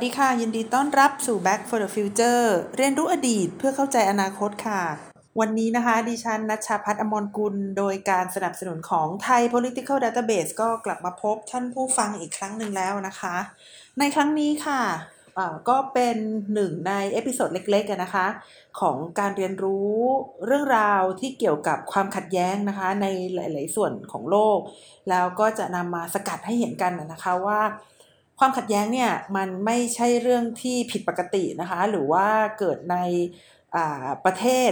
[0.00, 2.44] สวัสดีค่ะ ยินดีต้อนรับสู่ Back for the Future
[2.76, 4.82] เรียนรู้อดีตเพื่อเข้าใจอนาคตค่ะ
[5.40, 13.36] วันนี้นะคะ ดิฉันณัชชาภัทร อมรกุล โดยการสนับสนุนของไทย Political Database ก็กลับมาพบท่านผู้ฟังอีกครั้งหนึ่งแล้วนะคะ
[13.98, 14.82] ในครั้งนี้ค่ะ
[15.68, 16.16] ก็เป็น
[16.54, 18.26] หนึ่งใน episode เล็กๆนะคะ
[18.80, 19.94] ของการเรียนรู้
[20.46, 24.58] เรื่องราวที่เกี่ยวกับความขัดแย้งนะคะ ในหลาย ๆ ส่วนของโลก
[25.10, 27.60] แล้วก็จะนำมาสกัดให้เห็นกันนะคะว่า
[28.40, 32.26] ความขัดแย้งเนี่ยมันไม่ใช่เรื่องที่ผิดปกตินะคะ หรือว่า
[32.58, 32.96] เกิดใน
[34.24, 34.70] ประเทศ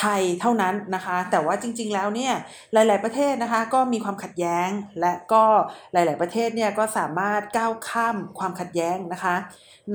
[0.00, 2.34] ไทยเท่านั้นนะคะ แต่ว่าจริงๆแล้วเนี่ย
[2.72, 4.68] หลาย ๆประเทศนะคะก็มีความขัดแย้ง
[5.00, 5.44] และก็
[5.92, 9.34] หลาย ๆประเทศเนี่ยก็สามารถก้าวข้ามความขัดแย้งนะคะ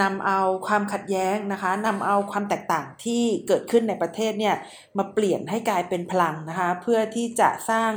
[0.02, 4.56] นำเอาความขัดแย้งนะคะนำเอาความแตกต่างที่เกิดขึ้นในประเทศเนี่ย
[4.98, 7.92] มาเปลี่ยนให้กลายเป็นพลังนะคะ เพื่อที่จะสร้าง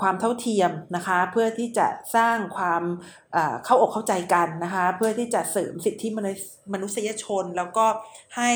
[0.00, 2.82] ความเท่าเทียมนะคะเพื่อที่จะสร้างความ
[3.64, 6.08] เข้าอกเข้าใจกันนะคะเพื่อที่จะเสริมสิทธิ
[6.72, 7.86] มนุษยชน แล้วก็
[8.36, 8.50] ให้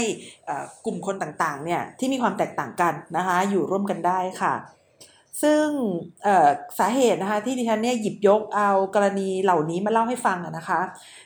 [0.86, 4.54] กลุ่มคนต่างๆเนี่ยที่มีความแตกต่างกันนะคะอยู่ร่วมกันได้ค่ะ
[5.42, 5.66] ซึ่ง
[6.78, 10.80] สาเหตุนะคะที่ดิฉันเนี่ยหยิบยกเอากรณีเหล่านี้มาเล่าให้ฟังนะคะ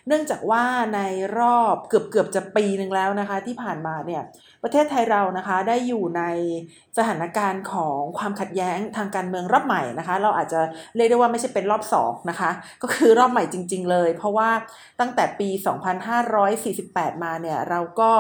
[0.07, 0.65] เนื่องจากว่า
[0.95, 1.01] ใน
[1.39, 4.23] รอบเกือบเกือบจะปีหนึ่งแล้วนะคะที่ผ่านมาเนี่ย
[4.65, 6.23] ประเทศไทยเรานะคะได้อยู่ใน
[6.99, 10.61] สถานการณ์ของความขัดแย้งทางการเมืองรอบใหม่นะคะ เราอาจจะ
[10.97, 12.51] เรียกได้ว่าไม่ใช่เป็นรอบ2นะคะ
[12.83, 14.51] ก็คือรอบใหม่จริง ๆ เลย เพราะว่า
[15.01, 15.49] ตั้งแต่ปี
[16.57, 18.13] 2548 มาเนี่ยเราก็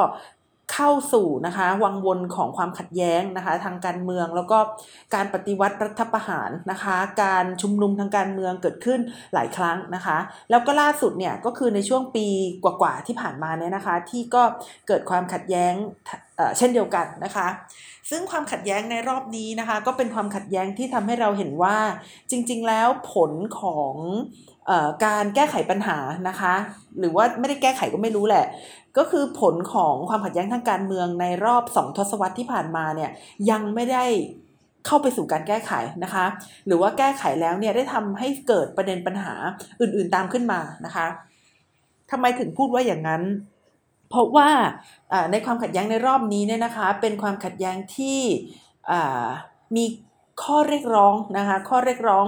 [0.75, 4.59] เข้าสู่นะคะวังวนของความขัดแย้งนะคะ ทางการเมืองแล้วก็
[5.15, 9.01] การปฏิวัติรัฐประหารนะคะ การชุมนุมทางการเมืองเกิดขึ้น
[9.35, 10.19] หลายครั้งนะคะ
[10.51, 12.27] แล้วก็ล่าสุดเนี่ยก็คือในช่วงปี
[12.65, 14.43] กว่าๆที่ผ่านมาเนี่ยนะคะ ที่ก็
[14.89, 15.75] เกิดความขัดแย้ง
[16.59, 17.49] เช่นเดียวกันนะคะ
[18.11, 21.77] ซึ่งความขัดแย้งในรอบนี้นะคะ ก็เป็นความขัดแย้งที่ทำให้เราเห็นว่า
[22.31, 23.95] จริง ๆ แล้วผลของ
[25.05, 26.55] การแก้ไขปัญหานะคะ
[26.99, 28.47] หรือว่าไม่ได้แก้ไขก็ไม่รู้แหละ
[28.99, 33.11] ก็คือผลของความขัดแย้งทางการเมืองในรอบสองทศวรรษที่ผ่านมาเนี่ย
[33.51, 34.05] ยังไม่ได้
[34.87, 35.73] เข้าไปสู่การแก้ไข
[36.05, 36.25] นะคะ
[36.67, 39.35] หรือว่าแก้ไขแล้วเนี่ยได้ทำให้เกิดประเด็นปัญหา
[39.81, 41.07] อื่นๆตามขึ้นมานะคะ
[42.11, 43.23] ทำไมถึงพูดว่าอย่างนั้น
[44.15, 44.51] เพราะว่า
[45.33, 48.21] ในความขัดแย้งในรอบนี้เนี่ยนะคะเป็นความขัดแย้งที่
[49.77, 49.85] มี
[50.43, 52.27] ข้อเรียกร้องนะคะข้อเรียกร้อง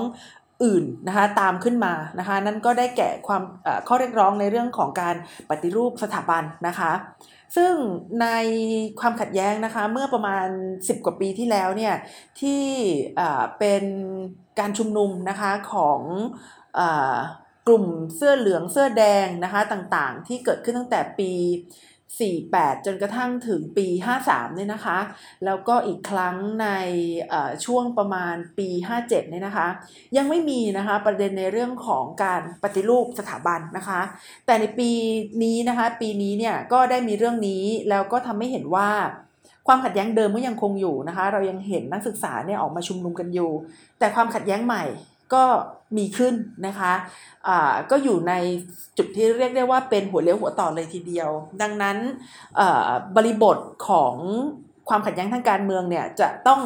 [0.64, 3.42] อื่นนะคะตามขึ้นมานะคะนั่นก็ได้แก่ความ
[3.88, 5.14] ข้อเรียกร้องในเรื่องของการ
[5.50, 6.92] ปฏิรูปสถาบันนะคะ
[7.56, 7.72] ซึ่ง
[8.22, 8.28] ใน
[9.00, 10.46] ความขัดแย้งนะคะเมื่อประมาณ
[10.76, 11.94] 10 กว่าปีที่แล้วเนี่ย
[12.40, 12.62] ที่
[13.58, 13.84] เป็น
[14.58, 16.00] การชุมนุมนะคะของ
[17.68, 21.32] กลุ่มเสื้อเหลืองเสื้อแดงนะคะต่างๆ ที่เกิดขึ้นตั้งแต่ปี
[22.08, 23.86] 48 จนกระทั่งถึงปี
[24.22, 24.98] 53 เนี่ยนะคะ
[25.44, 26.68] แล้วก็อีกครั้งใน
[27.64, 29.68] ช่วงประมาณปี 57 เนี่ยนะคะ
[30.16, 34.00] ยังไม่มีนะคะประเด็นในเรื่องของการปฏิรูปสถาบันนะคะ
[34.46, 34.90] แต่ในปี
[35.42, 38.90] นี้นะคะปีนี้เนี่ยก็ได้มีเรื่องนี้แล้วก็ทำให้เห็นว่า
[39.66, 43.50] ความขัดแย้งเดิมก็ยังคงอยู่นะคะ เรายังเห็นนักศึกษาเนี่ยออกมาชุมนุมกันอยู่
[43.98, 44.84] แต่ความขัดแย้งใหม่
[45.34, 45.44] ก็
[45.96, 46.34] มีขึ้น
[46.66, 48.32] นะคะะก็อยู่ใน
[48.96, 51.30] จุดที่เรียกได้ว่าเป็นหัวเลี้ยวหัวต่อเลยทีเดียว
[51.62, 51.96] ดังนั้น
[53.16, 54.14] บริบทของ
[54.88, 56.60] ความขัดแย้งทางการเมืองเนี่ยจะต้อง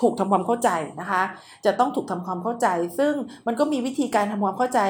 [0.00, 0.70] ถูกทำความเข้าใจ
[1.00, 1.22] นะคะ
[1.66, 2.68] จะต้องถูกทำความเข้าใจ
[2.98, 3.12] ซึ่ง
[3.46, 4.80] มันก็มีวิธีการทำความเข้าใจ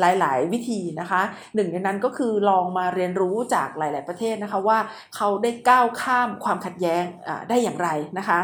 [0.00, 1.22] หลาย ๆ วิธีนะคะ
[1.54, 4.78] หนึ่งในนั้นก็คือลองมาเรียนรู้จากหลาย ๆ ประเทศนะคะว่า
[5.16, 7.04] เขาได้ก้าวข้ามความขัดแย้ง
[7.48, 8.38] ได้อย่างไรนะคะ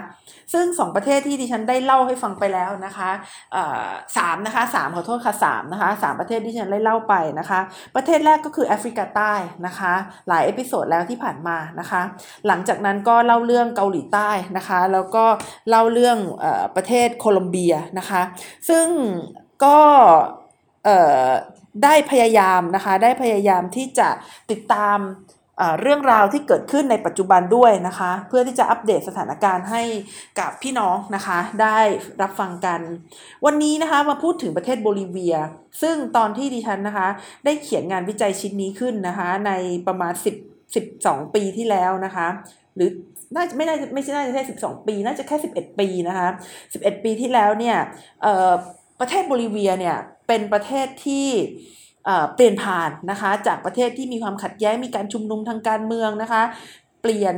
[0.53, 3.11] ซึ่ง 2 ประเทศที่ดิฉันได้เล่าให้ฟังไปแล้วนะคะ
[4.17, 7.61] สามนะคะสามขอโทษค่ะสามนะคะสามประเทศที่ฉันได้เล่าไปนะคะ
[7.97, 9.33] ประเทศแรกก็คือแอฟริกาใต้
[9.67, 9.93] นะคะ
[10.29, 12.00] หลาย episode แล้วที่ผ่านมานะคะ
[12.47, 15.25] หลังจากนั้นก็เล่าเรื่องเกาหลีใต้นะคะ แล้วก็
[15.71, 16.12] เล่าเรื่องื่อ
[16.76, 18.22] ประเทศโคลอมเบียนะคะ
[18.69, 18.87] ซึ่ง
[19.64, 19.81] ก็
[21.84, 24.08] ได้พยายามนะคะได้พยายามที่จะ
[24.50, 24.99] ติดตาม
[25.81, 29.82] เรื่องราวที่เกิดขึ้นในปัจจุบันด้วยนะคะ เพื่อที่จะอัปเดตสถานการณ์ให้
[30.40, 31.78] กับพี่น้องนะคะ ได้
[32.22, 32.81] รับฟังกัน
[33.44, 35.37] วันนี้นะคะมาพูดถึงประเทศโบลิเวีย
[35.82, 37.08] ซึ่งตอนที่ดิฉันนะคะ
[37.44, 39.52] ได้เขียนงานวิจัยชิ้นนี้ขึ้นนะคะ ใน
[39.87, 40.26] ประมาณ 10
[40.75, 42.26] 12 ปีที่แล้วนะคะ
[42.75, 42.90] หรือ
[43.37, 46.29] น่าจะไม่น่าไม่ใช่น่าจะแค่สิบสองปี น่าจะแค่สิบเอ็ดปีนะคะ
[46.75, 47.76] สิบเอ็ดปีที่แล้วเนี่ย
[49.00, 49.96] ประเทศโบลิเวียเนี่ย
[50.29, 51.29] เป็นประเทศที่
[52.34, 56.43] เปลี่ยนผ่านนะคะจากประเทศที่มีความขัดแย้งมีการชุมนุมทางการเมืองนะคะ
[57.02, 57.37] เปลี่ยน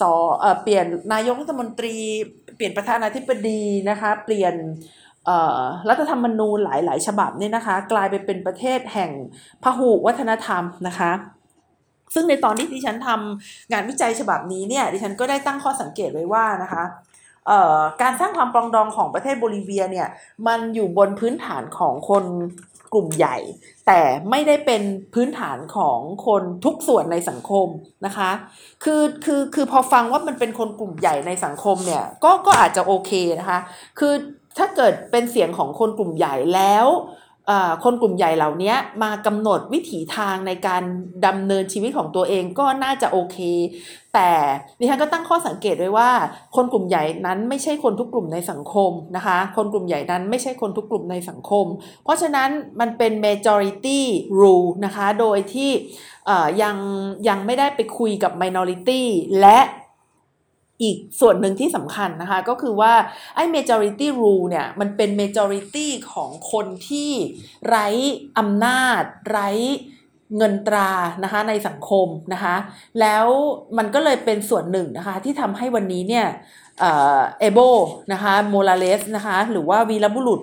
[0.00, 1.96] สอเอ่อเปลี่ยนนายกรัฐมนตรี
[2.56, 4.54] เปลี่ยนประธานาธิบดีนะคะเปลี่ยน
[5.88, 9.10] รัฐธรรมนูญหลาย ๆ ฉบับเนี่ยนะคะ กลายไปเป็นประเทศแห่ง
[9.62, 11.10] พหุวัฒนธรรมนะคะ
[12.14, 16.84] ซึ่งในตอนที่ดิฉันทำงานวิจัยฉบับนี้เนี่ยดิฉันก็ได้ตั้งข้อสังเกตไว้ว่านะคะ
[18.02, 20.08] การสร้างความปรองดองของประเทศโบลิเวียเนี่ย
[20.46, 22.24] มันอยู่บนพื้นฐานของคน
[22.94, 23.36] กลุ่มใหญ่
[23.86, 24.82] แต่ไม่ได้เป็น
[25.14, 27.66] พื้นฐานของคนทุกส่วนในสังคม
[28.06, 28.30] นะคะ
[28.84, 33.58] คือคือคือพอฟังว่ามันเป็นคนกลุ่มใหญ่ในสังคมเนี่ยก็ก็อาจจะโอเคนะคะ
[33.98, 34.12] คือ
[34.58, 36.86] ถ้าเกิดเป็นเสียงของคนกลุ่มใหญ่แล้ว
[37.84, 40.82] คนกลุ่มใหญ่เหล่านี้มากำหนดวิถีทางในการ
[41.26, 43.38] ดำเนินชีวิตของตัวเองก็น่าจะโอเค
[44.14, 44.30] แต่
[44.78, 46.10] ดิฉันก็ตั้งข้อสังเกตไว้ว่า
[46.56, 51.66] คนกลุ่มใหญ่นั้นไม่ใช่คนทุกกลุ่มในสังคมนะคะ คนกลุ่มใหญ่นั้นไม่ใช่คนทุกกลุ่มในสังคม
[52.04, 52.50] เพราะฉะนั้น
[52.80, 54.00] มันเป็น majority
[54.40, 55.70] rule นะคะ โดยที่
[56.62, 56.76] ยัง
[57.28, 59.02] ยังไม่ได้ไปคุยกับ minority
[59.40, 59.58] และ
[60.82, 62.92] อีกส่วนหนึ่งที่สำคัญนะคะ ก็คือว่า
[63.34, 67.10] ไอ้ majority rule เนี่ย มันเป็น majority ของคนที่
[67.68, 67.88] ไร้
[68.38, 69.50] อำนาจ ไร้
[70.36, 70.90] เงินตรา
[71.24, 72.56] นะคะในสังคมนะคะ
[73.00, 73.26] แล้ว
[73.78, 76.26] มันก็เลยเป็นส่วนหนึ่งนะคะที่ทำให้วันนี้เนี่ย
[76.80, 77.58] เอโบ
[78.12, 80.40] นะคะโมลาเลสนะคะหรือว่าวีรบุรุษ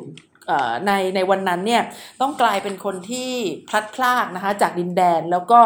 [0.88, 1.84] ในในวันนั้นเนี่ย
[2.22, 3.32] ต้องกลายเป็นคนที่
[3.68, 5.60] พลัดพรากนะคะจากดินแดนแล้วก็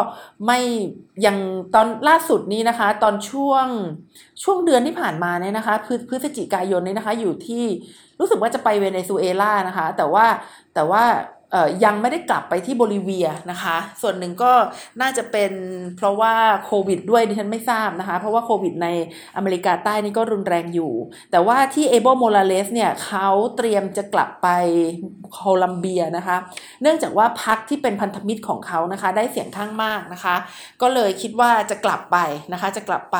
[0.46, 0.58] ไม่
[1.26, 1.36] ยัง
[1.74, 3.66] ตอนล่าสุดนี้นะคะ ตอนช่วง
[4.42, 5.74] ช่วงเดือนที่ผ่านมาเนี่ยนะคะ
[6.08, 7.64] พฤศจิกายนเนี่ยนะคะอยู่ที่
[8.20, 10.26] รู้สึกว่าจะไปเวเนซุเอลานะคะ แต่ว่า
[10.74, 11.02] แต่ว่า
[11.84, 14.52] ยังไม่ได้กลับไปที่โบลิเวียนะคะ ส่วนหนึ่งก็
[15.00, 15.52] น่าจะเป็น
[15.96, 16.34] เพราะว่า
[16.64, 18.88] โควิดด้วยดิฉันไม่ทราบนะคะ เพราะว่าโควิดใน
[19.36, 20.92] อเมริกาใต้นี่ก็รุนแรงอยู่
[21.30, 24.48] แต่ว่าที่เอโบโมลาเลสเนี่ยเขาเตรียมจะกลับไป
[25.32, 26.36] โคลัมเบียนะคะ
[26.82, 30.36] เนื่องจากว่าพรรคที่เป็นพันธมิตรของเขานะคะ ได้เสียงข้างมากนะคะ
[30.82, 32.18] ก็เลยคิดว่าจะกลับไป
[32.52, 33.18] นะคะ จะกลับไป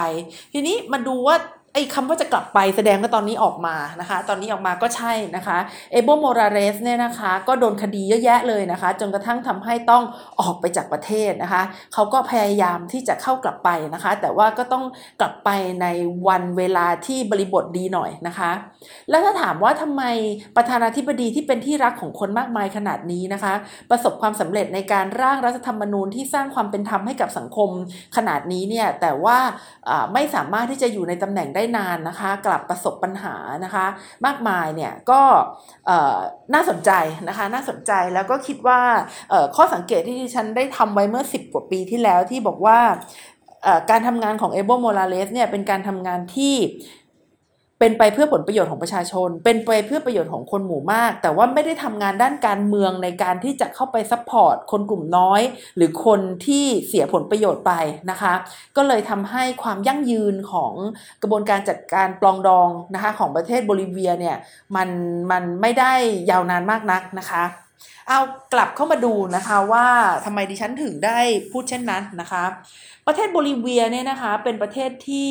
[0.53, 1.37] ทีนี้มาดูว่า
[1.75, 5.59] ไอ้คำว่าจะกลับไปแสดงว่าตอนนี้ออกมานะคะ ตอนนี้ออกมาก็ใช่นะคะ
[5.93, 10.03] เอโบโมราเรสเนี่ยนะคะก็โดนคดีเยอะแยะเลยนะคะ จนกระทั่งทำให้ต้อง
[10.41, 11.63] ออกไปจากประเทศนะคะ
[11.95, 14.85] เขาก็พยายามที่จะเข้ากลับไปนะคะ แต่ว่าก็ต้อง
[15.21, 15.51] กลับไป
[15.83, 15.87] ใน
[16.29, 18.51] วันเวลาที่บริบทดีหน่อยนะคะ
[19.11, 20.03] แล้วถ้าถามว่าทำไม
[20.57, 23.55] ประธานาธิบดีที่เป็นที่รักของคนมากมายขนาดนี้นะคะ
[23.91, 27.71] ประสบความสำเร็จในการร่างรัฐธรรมนูญที่สร้างความเป็นธรรมให้กับสังคม
[28.17, 29.39] ขนาดนี้เนี่ยแต่ว่า
[30.13, 33.87] ไม่สามารถที่จะอยู่ในตำแหน่งได้ได้นานนะคะ กลับประสบปัญหานะคะ
[34.27, 35.21] มากมายเนี่ยก็
[36.55, 36.91] น่าสนใจ
[37.29, 38.81] นะคะน่าสนใจแล้วก็คิดว่า
[39.57, 42.79] ข้อสังเกตที่ดิฉันได้ทำไว้เมื่อ 10 กว่าปีที่แล้วที่บอกว่า
[43.91, 46.55] การทำงานของเอโบโมราเลสเนี่ยเป็นการทำงานที่
[47.85, 55.41] เป็นไปเพื่อผลประโยชน์ของประชาชน เป็นไปเพื่อประโยชน์ของคนหมู่มาก แต่ว่าไม่ได้ทำงานด้านการเมืองในการที่จะเข้าไป support คนกลุ่มน้อย
[55.77, 57.73] หรือคนที่เสียผลประโยชน์ไป
[58.11, 58.35] นะคะ
[58.77, 60.73] ก็เลยทำให้ความยั่งยืนของ
[61.23, 64.37] กระบวนการจัดการปลองดองนะคะของประเทศโบลิเวียเนี่ย
[64.77, 64.89] มัน
[65.31, 65.93] มันไม่ได้
[66.31, 67.45] ยาวนานมากนักนะคะ
[68.09, 68.21] เอา
[68.53, 69.87] กลับเข้ามาดูนะคะว่า
[70.25, 71.19] ทำไมดิฉันถึงได้
[71.51, 72.45] พูดเช่นนั้นนะคะ
[73.07, 75.27] ประเทศโบลิเวียเนี่ยนะคะเป็นประเทศที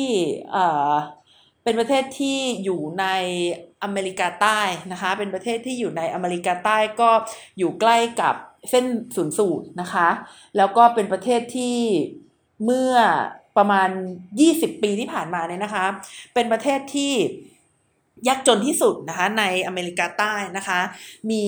[1.64, 3.06] เป็นประเทศที่อยู่ใน
[3.82, 4.60] อเมริกาใต้
[4.92, 7.10] นะคะ เป็นประเทศที่อยู่ในอเมริกาใต้ก็
[7.58, 8.34] อยู่ใกล้กับ
[8.70, 8.84] เส้น
[9.16, 10.08] ศูนย์สูตรนะคะ
[10.56, 11.78] แล้วก็เป็นประเทศที่
[12.64, 12.94] เมื่อ
[13.56, 13.88] ประมาณ
[14.36, 15.86] 20 ปีที่ผ่านมาเนี่ยนะคะ
[16.34, 17.12] เป็นประเทศที่
[18.28, 20.80] ยากจนที่สุดนะคะในอเมริกาใต้นะคะ
[21.30, 21.44] มี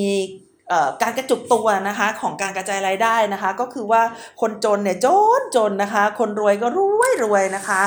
[1.03, 4.03] การกระจุกตัวนะคะของการกระจายรายได้นะคะ ก็คือว่า
[4.41, 5.07] คนจนเนี่ยจ
[5.41, 7.83] นจนนะคะ คนรวยก็รวยรวยนะคะ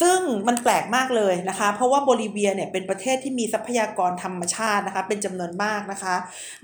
[0.00, 0.18] ซึ่ง
[0.48, 6.14] มันแปลกมากเลยนะคะ เพราะว่าโบลิเวียเนี่ยเป็นประเทศที่มีทรัพยากรธรรมชาตินะคะ เป็นจำนวนมากนะคะ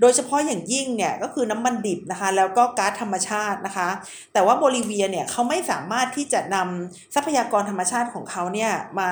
[0.01, 3.89] โดยเฉพาะอย่างยิ่งเนี่ยก็คือน้ำมันดิบนะคะ แล้วก็ก๊าซธรรมชาตินะคะ
[4.33, 9.09] แต่ว่าโบลิเวียเนี่ยเขาไม่สามารถที่จะนำทรัพยากรธรรมชาติของเขาเนี่ยมา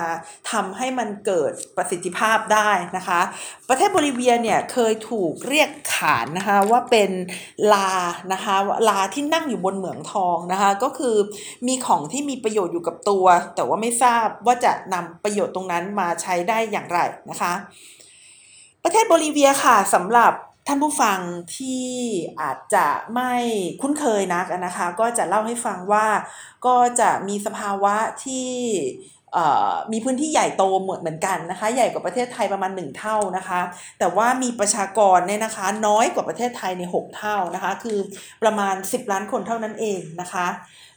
[0.51, 3.22] ทำให้มันเกิดประสิทธิภาพได้นะคะ
[3.69, 7.12] ประเทศโบลิเวียเนี่ยเคยถูกเรียกขานนะคะว่าเป็น
[7.74, 7.91] ลา
[8.34, 8.55] นะคะ
[8.89, 11.15] ลาที่นั่งอยู่บนเหมืองทองนะคะ ก็คือ
[11.67, 17.53] มีของที่มีประโยชน์อยู่กับตัว แต่ว่าไม่ทราบว่าจะนำประโยชน์ตรงนั้นมาใช้ได้อย่างไรนะคะ
[18.83, 20.33] ประเทศโบลิเวียค่ะสำหรับ
[20.67, 21.19] ท่านผู้ฟัง
[21.57, 21.89] ที่
[22.41, 23.33] อาจจะไม่
[23.81, 26.07] คุ้นเคยนักนะคะ ก็จะเล่าให้ฟังว่า
[26.65, 27.95] ก็จะมีสภาวะ
[28.25, 28.51] ที่
[29.91, 33.61] มีพื้นที่ใหญ่โตเหมือนเหมือนกันนะคะ ใหญ่กว่าประเทศไทยประมาณ 1 เท่านะคะ
[33.99, 37.99] แต่ว่ามีประชากรเนี่ยนะคะ น้อยกว่าประเทศไทยใน 6 เท่านะคะ คือ
[38.43, 40.47] ประมาณ 10 ล้านคนเท่านั้นเองนะคะ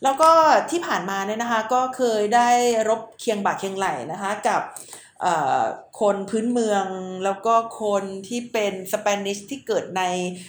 [0.04, 0.30] แล้วก็
[0.71, 2.49] ที่ผ่านมาเนี่ยนะคะก็เคยได้
[2.88, 4.62] รบเคียงบ่าเคียงไหลนะคะกับ
[6.00, 6.87] คนพื้นเมือง
[7.25, 10.02] แล้วก็คนที่เป็นสเปนิชที่เกิดใน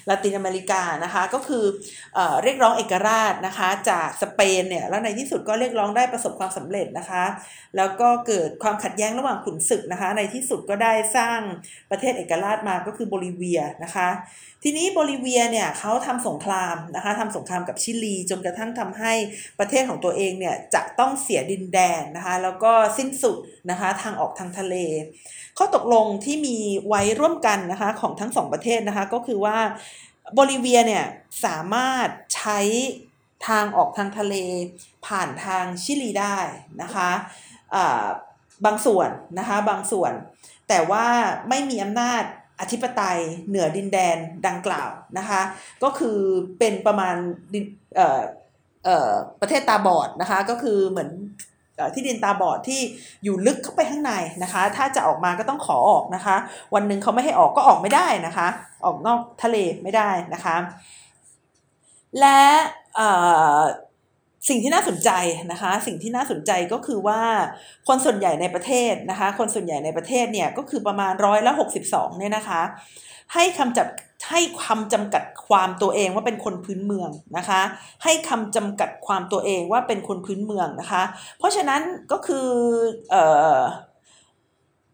[0.10, 1.65] ลาตินอเมริกานะคะก็คือ
[2.13, 7.24] เอเรียกร้องเอกราชนะคะจากสเปนเนี่ยแล้วในที่สุดก็เรียกร้องได้ประสบความสำเร็จนะคะ
[7.77, 11.39] แล้วก็เกิดความขัดแย้งระหว่างขุนศึกนะคะ ในที่สุดก็ได้สร้าง
[11.91, 14.10] ประเทศเอกราชมาก็คือโบลิเวียนะคะ
[14.63, 19.13] ทีนี้โบลิเวียเนี่ยเขาทำสงครามนะคะทำสงครามกับชิลี จนกระทั่งทำให้
[19.60, 23.38] ประเทศของตัวเองเนี่ยจะต้องเสียดินแดนนะคะ แล้วก็สิ้นสุด
[23.70, 24.75] นะคะทางออกทางทะเล
[25.58, 29.58] ข้อตกลงที่มีไว้ร่วมกันนะคะของทั้งสองประเทศนะคะก็คือว่า
[30.34, 31.05] โบลิเวียเนี่ย
[31.46, 32.60] สามารถใช้
[33.48, 34.36] ทางออกทางทะเล
[35.08, 36.38] ผ่านทางชิลีได้
[36.81, 37.10] นะคะ
[38.65, 40.12] บางส่วนนะคะบางส่วน
[40.69, 41.05] แต่ว่า
[41.50, 42.24] ไม่มีอำนาจ
[42.60, 44.17] อธิปไตยเหนือดินแดน
[44.48, 45.41] ดังกล่าวนะคะ
[45.84, 46.17] ก็คือ
[46.60, 47.15] เป็นประมาณ
[49.41, 51.12] ประเทศตาบอดนะคะก็คือเหมือน
[51.96, 52.82] ที่ดินตาบอดที่
[53.24, 56.36] อยู่ลึกเข้าไปข้างในนะคะ ถ้าจะออกมาก็ต้องขอออกนะคะ
[56.74, 58.48] วันหนึ่งเขาไม่ให้ออกก็ออกไม่ได้นะคะ
[58.86, 60.56] ออกนอกทะเลไม่ได้นะคะ
[62.20, 62.40] และ
[64.50, 65.10] สิ่งที่น่าสนใจ
[65.52, 67.22] นะคะ สิ่งที่น่าสนใจก็คือว่า
[67.88, 72.62] คนส่วนใหญ่ในประเทศนะคะ คนส่วนใหญ่ในประเทศเนี่ยก็คือประมาณร้อยละหกสิบสองเนี่ยนะคะ
[73.34, 73.88] ให้คำจับ
[74.30, 77.62] ให้คำจำกัดความตัวเองว่าเป็นคนพื้นเมืองนะคะ
[78.04, 81.04] ให้คำจำกัดความตัวเองว่าเป็นคนพื้นเมืองนะคะ
[81.38, 81.82] เพราะฉะนั้น
[82.12, 82.48] ก็คือ
[83.10, 83.24] เอ่
[83.58, 83.60] อ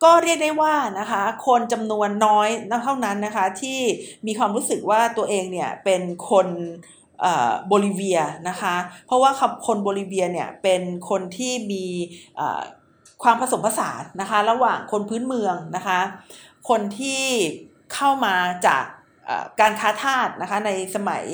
[0.04, 2.50] ก็เรียกได้ว่านะคะคนจำนวนน้อย
[2.84, 3.80] เท่านั้นนะคะที่
[4.27, 6.48] มีความรู้สึกว่าตัวเองเนี่ยเป็นคน
[7.68, 8.75] โบลิเวียนะคะ
[9.06, 9.32] เพราะว่า
[9.68, 11.86] คนโบลิเวียเนี่ยเป็นคนที่มี
[13.24, 16.00] ความผสมผสานนะคะระหว่างคนพื้นเมืองนะคะ
[16.70, 17.24] คนที่
[17.95, 18.35] เข้ามา
[18.67, 18.83] จาก
[19.61, 21.25] การค้าทาสนะคะในสมัย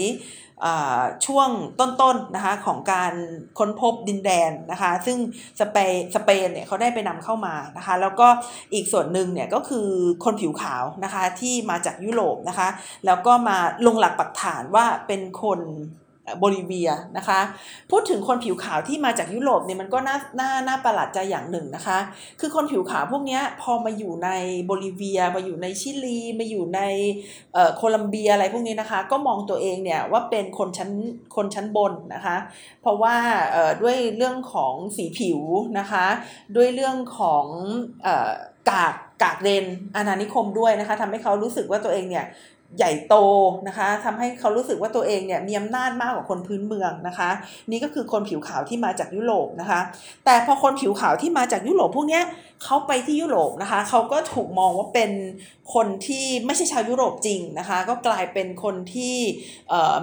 [1.25, 1.49] ช่วง
[1.79, 3.13] ต้นๆนนะคะของการ
[3.59, 5.17] ค้นพบดินแดนนะคะซึ่ง
[5.61, 8.27] สเปนสเปนเนี่ยเขาได้ไปนำเข้ามานะคะแล้วก็
[8.73, 9.87] อีกส่วนหนึ่งเนี่ยก็คือ
[10.23, 12.67] คนผิวขาวนะคะที่มาจากยุโรปนะคะ
[13.05, 15.59] แล้วก็มาลงหลักปักฐานว่าเป็นคน
[16.39, 17.39] โบลิเวียนะคะ
[17.91, 21.97] พูดถึงคนผิวขาวที่มาจากยุโรปเนี่ยมันก็น่าน่าน่าประหลาดใจอย่างหนึ่งนะคะ
[22.39, 24.29] คือคนผิวขาวพวกนี้พอมาอยู่ใน
[24.65, 26.81] โบลิเวีย มาอยู่ในชิลี มาอยู่ใน
[27.75, 30.91] โคลัมเบียอะไรพวกนี้นะคะ ก็มองตัวเองเนี่ยว่าเป็นคนชั้น
[31.35, 32.37] คนชั้นบนนะคะ
[32.81, 33.15] เพราะว่า
[33.81, 35.39] ด้วยเรื่องของสีผิว
[35.79, 36.05] นะคะ
[36.55, 37.45] ด้วยเรื่องของ
[38.71, 42.25] กากกากเรนอาณานิคมด้วยนะคะทำให้เขารู้สึกว่าตัวเองเนี่ย
[42.77, 43.15] ใหญ่โต
[43.67, 47.29] นะคะทำให้เขารู้สึกว่าตัวเองเนี่ยมีอำนาจมากกว่าคนพื้นเมืองนะคะ
[47.71, 49.79] นี่ก็คือคนผิวขาวที่มาจากยุโรปนะคะ
[50.25, 52.21] แต่พอคนผิวขาวที่มาจากยุโรปพวกนี้
[52.63, 55.11] เขาไปที่ยุโรปนะคะเขาก็ถูกมองว่าเป็น
[55.73, 59.15] คนที่ไม่ใช่ชาวยุโรปจริงนะคะ ก็กลายเป็นคนที่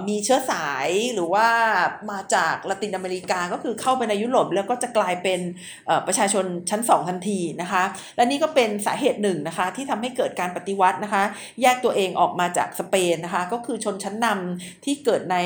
[0.07, 1.47] มีเชื้อสายหรือว่า
[2.11, 5.39] มาจากละตินอเมริกาก็คือเข้าไปในยุโรปแล้วก็จะกลายเป็น
[6.07, 7.83] ประชาชนชั้น2ทันทีนะคะ
[8.15, 11.23] และนี่ก็เป็นสาเหตุหนึ่งนะคะที่ทำให้เกิดการปฏิวัตินะคะ
[11.61, 15.37] แยกตัวเองออกมาจากจากสเปนนะคะก็คือชนชั้นนำที่เกิดใน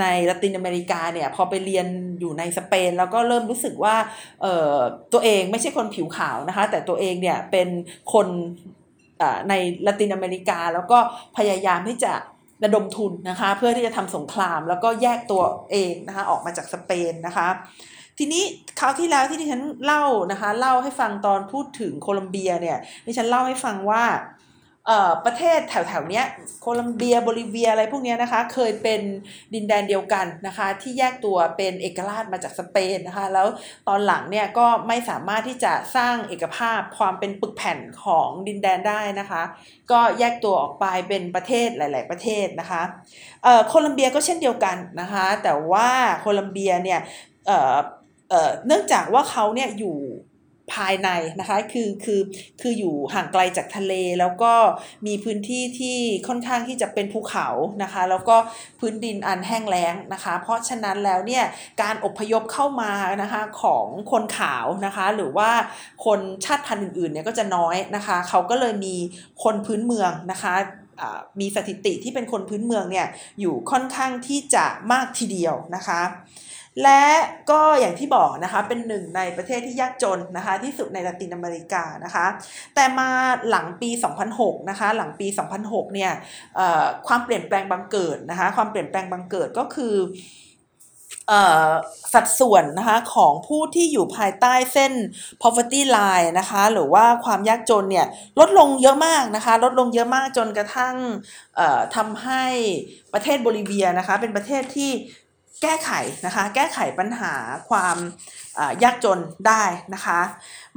[0.00, 1.86] ในละตินอเมริกาเนี่ยพอไปเรียน
[2.20, 3.96] อยู่ในสเปน แล้วก็เริ่มรู้สึกว่า
[5.12, 7.68] ตัวเองไม่ใช่คนผิวขาวนะคะแต่ตัวเองเนี่ยเป็น
[8.12, 8.26] คน
[9.48, 9.54] ใน
[9.86, 10.98] ละตินอเมริกา แล้วก็
[11.36, 12.12] พยายามที่จะ
[12.64, 17.48] ระดมทุนนะคะเพื่อที่จะทำสงครามแล้วก็แยกตัวเองนะคะออกมาจากสเปนนะคะ
[18.18, 18.42] ทีนี้
[18.80, 24.04] คราวที่แล้วที่ดิฉันเล่านะคะเล่าให้ฟังตอนพูดถึงโคลัมเบียเนี่ยดิฉันเล่าให้ฟังว่า
[25.24, 26.22] ประเทศแถวๆนี้
[26.60, 29.00] โคลัมเบียโบลิเวียอะไรพวกนี้นะคะ เคยเป็น
[29.54, 33.46] ดินแดนเดียวกันนะคะ ที่แยกตัวเป็นเอกราชมาจากสเปนนะคะ แล้ว
[33.88, 39.42] ตอนหลังเนี่ยก็ไม่สามารถที่จะสร้างเอกภาพความเป็นปึกแผ่นของดินแดนได้นะคะ
[39.90, 42.82] ก็แยกตัวออกไปเป็นประเทศหลาย ๆ ประเทศนะคะ
[43.68, 45.88] โคลัมเบียก็เช่นเดียวกันนะคะ แต่ว่า
[46.20, 47.00] โคลัมเบียเนี่ย
[48.66, 49.98] เนื่องจากว่าเขาเนี่ยอยู่
[50.74, 51.08] ภายใน
[51.40, 52.20] นะคะคือคือ
[52.60, 54.52] คืออยู่ห่างไกลจากทะเล แล้วก็
[55.06, 55.98] มีพื้นที่ที่
[56.28, 57.48] ค่อนข้างที่จะเป็นภูเขา
[57.82, 58.36] นะคะ แล้วก็
[58.80, 61.44] พื้นดินอันแห้งแล้งนะคะ เพราะฉะนั้นแล้วเนี่ย
[61.82, 65.50] การอพยพเข้ามานะคะของคนขาวนะคะ หรือว่า
[66.04, 68.96] คนชาติพันธุ์อื่นๆเนี่ยก็จะน้อยนะคะ เขาก็เลยมี
[69.44, 70.54] คนพื้นเมืองนะคะ
[71.40, 73.06] มีสถิติที่เป็นคนพื้นเมืองเนี่ย
[73.40, 76.00] อยู่ค่อนข้างที่จะมากทีเดียวนะคะ
[76.82, 77.04] และ
[77.50, 82.26] ก็อย่างที่บอกนะคะเป็นหนึ่งในประเทศที่ยากจนนะคะที่สุดในละตินอเมริกานะคะ
[82.74, 83.10] แต่มา
[83.48, 83.90] หลังปี
[84.30, 85.26] 2006นะคะหลังปี
[85.60, 86.12] 2006เนี่ย
[87.06, 89.94] ความเปลี่ยนแปลงบังเกิดนะคะความเปลี่ยนแปลงบังเกิดก็คือ
[92.14, 94.92] สัดส่วนนะคะของผู้ที่อยู่ภายใต้เส้น
[95.42, 98.06] poverty line นะคะหรือว่าความยากจนเนี่ย
[98.38, 100.94] ลดลงเยอะมากนะคะลดลงเยอะมากจนกระทั่ง
[101.96, 102.44] ทำให้
[103.12, 104.90] ประเทศโบลิเวียนะคะเป็นประเทศที่
[105.62, 105.90] แก้ไข
[106.26, 107.34] นะคะ แก้ไขปัญหา
[107.70, 107.96] ความ
[108.82, 109.62] ยากจนได้
[109.94, 110.20] นะคะ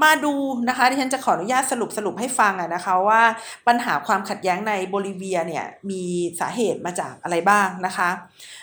[0.04, 0.34] มาดู
[0.70, 3.22] นะคะที่ฉันจะขออนุญาตสรุปสรุปให้ฟังนะคะว่า
[3.68, 6.04] ปัญหาความขัดแย้งในโบลิเวียเนี่ยมี
[6.40, 8.10] สาเหตุมาจากอะไรบ้างนะคะ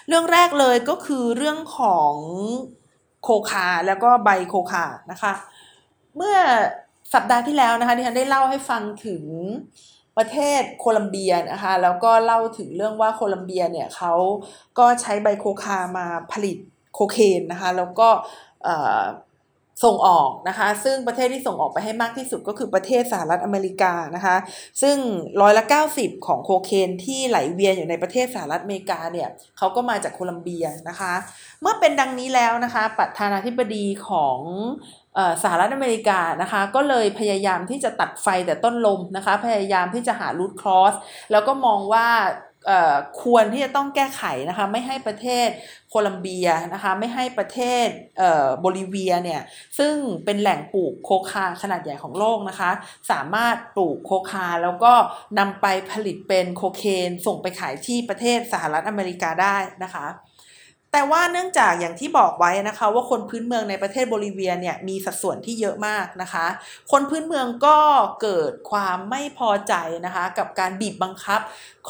[0.08, 2.14] เรื่องแรกเลยก็คือเรื่องของ
[3.22, 5.32] โคคาแล้วก็ใบโคคานะคะ
[6.16, 6.36] เมื่อ
[7.14, 9.22] สัปดาห์ที่แล้วนะคะที่ฉันได้เล่าให้ฟังถึง
[10.18, 14.12] ประเทศโคลัมเบียนะคะแล้วก็เล่าถึงเรื่องว่าโคลัมเบียเนี่ยเขา
[14.78, 16.56] ก็ใช้ใบโคคามาผลิต
[16.94, 18.08] โคเคนนะคะแล้วก็
[19.84, 24.36] ส่งออกนะคะ ซึ่งประเทศที่ส่งออกไปให้มากที่สุดก็คือประเทศสหรัฐอเมริกานะคะ
[24.82, 24.96] ซึ่ง
[25.40, 31.12] ร้อยละ90 ของโคเคนที่ไหลเวียนอยู่ในประเทศสหรัฐอเมริกาเนี่ยเขาก็มาจากโคลัมเบียนะคะ
[31.60, 34.38] เมื่อเป็นดังนี้แล้วนะคะ ประธานาธิบดีของ
[35.42, 40.94] สหรัฐอเมริกานะคะก็เลยพยายามที่จะตัดไฟแต่ต้นลมนะคะพยายามที่จะหารูทครอส
[41.32, 42.08] แล้วก็มองว่า
[43.22, 45.48] ควรที่จะต้องแก้ไขนะคะไม่ให้ประเทศ
[45.90, 47.86] โคลัมเบียนะคะไม่ให้ประเทศ
[48.60, 49.42] โบลิเวียเนี่ย
[49.78, 49.94] ซึ่ง
[50.24, 52.70] เป็นแหล่งปลูกโคคาขนาดใหญ่ของโลกนะคะ
[53.10, 54.92] สามารถปลูกโคคาแล้วก็
[55.38, 60.06] นำไปผลิตเป็นโคเคนส่งไปขายที่ประเทศสหรัฐอเมริกาได้นะคะ
[60.92, 66.46] แต่ว่าเนื่องจากอย่างที่บอกไว้นะคะ ว่าคนพื้นเมืองในประเทศโบลิเวียเนี่ยมีสัดส่วนที่เยอะมากนะคะ
[66.90, 67.78] คนพื้นเมืองก็
[68.22, 69.74] เกิดความไม่พอใจ
[70.06, 71.40] นะคะกับการบีบบังคับ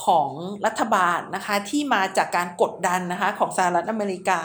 [0.05, 0.31] ของ
[0.67, 4.41] รัฐบาลนะคะที่มาจากการกดดันนะคะของสหรัฐอเมริกา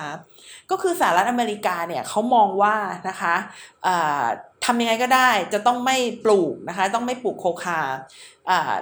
[0.73, 2.75] ก็คือสหรัฐอเมริกาเนี่ยเขามองว่า
[3.09, 3.35] นะคะ
[4.65, 7.79] ทำยังไงก็ได้จะต้องไม่ปลูกนะคะต้องไม่ปลูกโคคา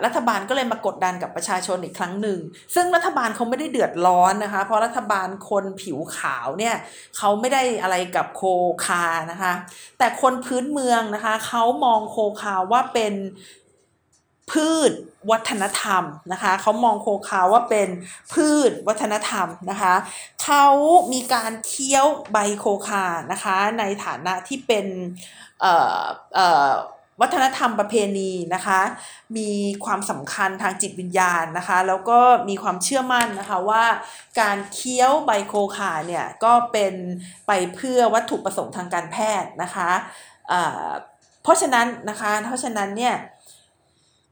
[0.05, 2.39] รัฐบาลก็เลยมากดดันกับประชาชนอีกครั้งหนึ่ง
[2.75, 6.75] ซึ่งรัฐบาลเขาไม่ได้เดือดร้อนนะคะ เพราะรัฐบาลคนผิวขาวเนี่ย
[7.17, 8.43] เขาไม่ได้อะไรกับโค
[8.85, 9.53] คานะคะ
[9.97, 13.13] แต่คนพื้นเมืองนะคะเขามองโคคาว่าเป็น
[14.51, 14.91] พืช
[15.31, 17.89] วัฒนธรรมนะคะเขามองโคคาว่าเป็น
[18.33, 19.93] พืชวัฒนธรรมนะคะ
[20.43, 20.65] เขา
[21.13, 24.85] มีการเคี้ยวใบโคคานะคะในฐานะที่เป็น
[25.61, 26.01] เอ่อ
[26.35, 26.69] เอ่อ
[27.21, 28.79] วัฒนธรรมประเพณีนะคะ
[29.37, 29.49] มี
[29.85, 32.19] ความสำคัญทางจิตวิญญาณนะคะแล้วก็
[32.49, 33.85] มีความเชื่อมั่นนะคะว่า
[34.41, 36.93] การเคี้ยวใบโคคาเนี่ยก็เป็น
[37.47, 39.89] ไปเพื่อวัตถุประสงค์ทางการแพทย์นะคะ
[41.43, 43.15] เพราะฉะนั้นนะคะเพราะฉะนั้นเนี่ย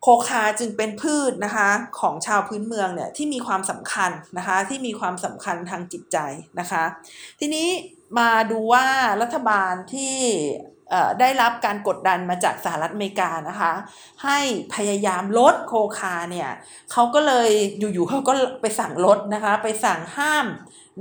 [0.01, 6.17] โคคาจึงเป็นพืชนะคะของชาวพื้นเมืองเนี่ยที่มีความสำคัญนะคะที่มีความสำคัญทางจิตใจ
[6.60, 6.84] นะคะ
[7.39, 7.67] ทีนี้
[8.19, 8.86] มาดูว่า
[9.21, 10.15] รัฐบาลที่
[11.19, 13.71] ได้รับการกดดันมาจากสหรัฐอเมริกานะคะ
[14.23, 14.39] ให้
[14.76, 16.50] พยายามลดโคคาเนี่ย
[16.91, 20.45] เขาก็เลยอยู่ๆเขาก็ไปสั่งลดนะคะ ไปสั่งห้าม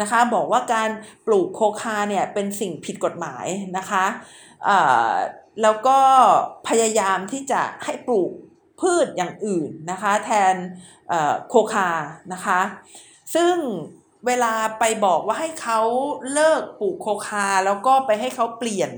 [0.00, 0.90] นะคะ บอกว่าการ
[1.26, 3.46] ปลูกโคคาเนี่ยเป็นสิ่งผิดกฎหมาย
[3.76, 4.04] นะคะ
[5.62, 5.98] แล้วก็
[6.68, 8.32] พยายามที่จะให้ปลูก
[8.80, 10.54] พืชอย่างอื่นนะคะแทน
[11.48, 11.90] โคคา
[12.32, 12.60] นะคะ
[13.34, 13.56] ซึ่ง
[14.26, 15.80] เวลาไปบอกว่าให้เขา
[16.32, 18.90] เลิกปลูกโคคา แล้วก็ไปให้เขาเปลี่ยน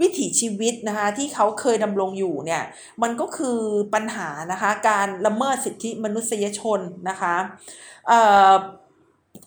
[0.00, 2.62] วิถีชีวิตนะคะที่เขาเคยดำรงอยู่เนี่ย
[3.02, 3.58] มันก็คือ
[3.94, 7.34] ปัญหานะคะการละเมิดสิทธิมนุษยชนนะคะ
[8.08, 8.20] เอ่
[8.50, 8.52] อ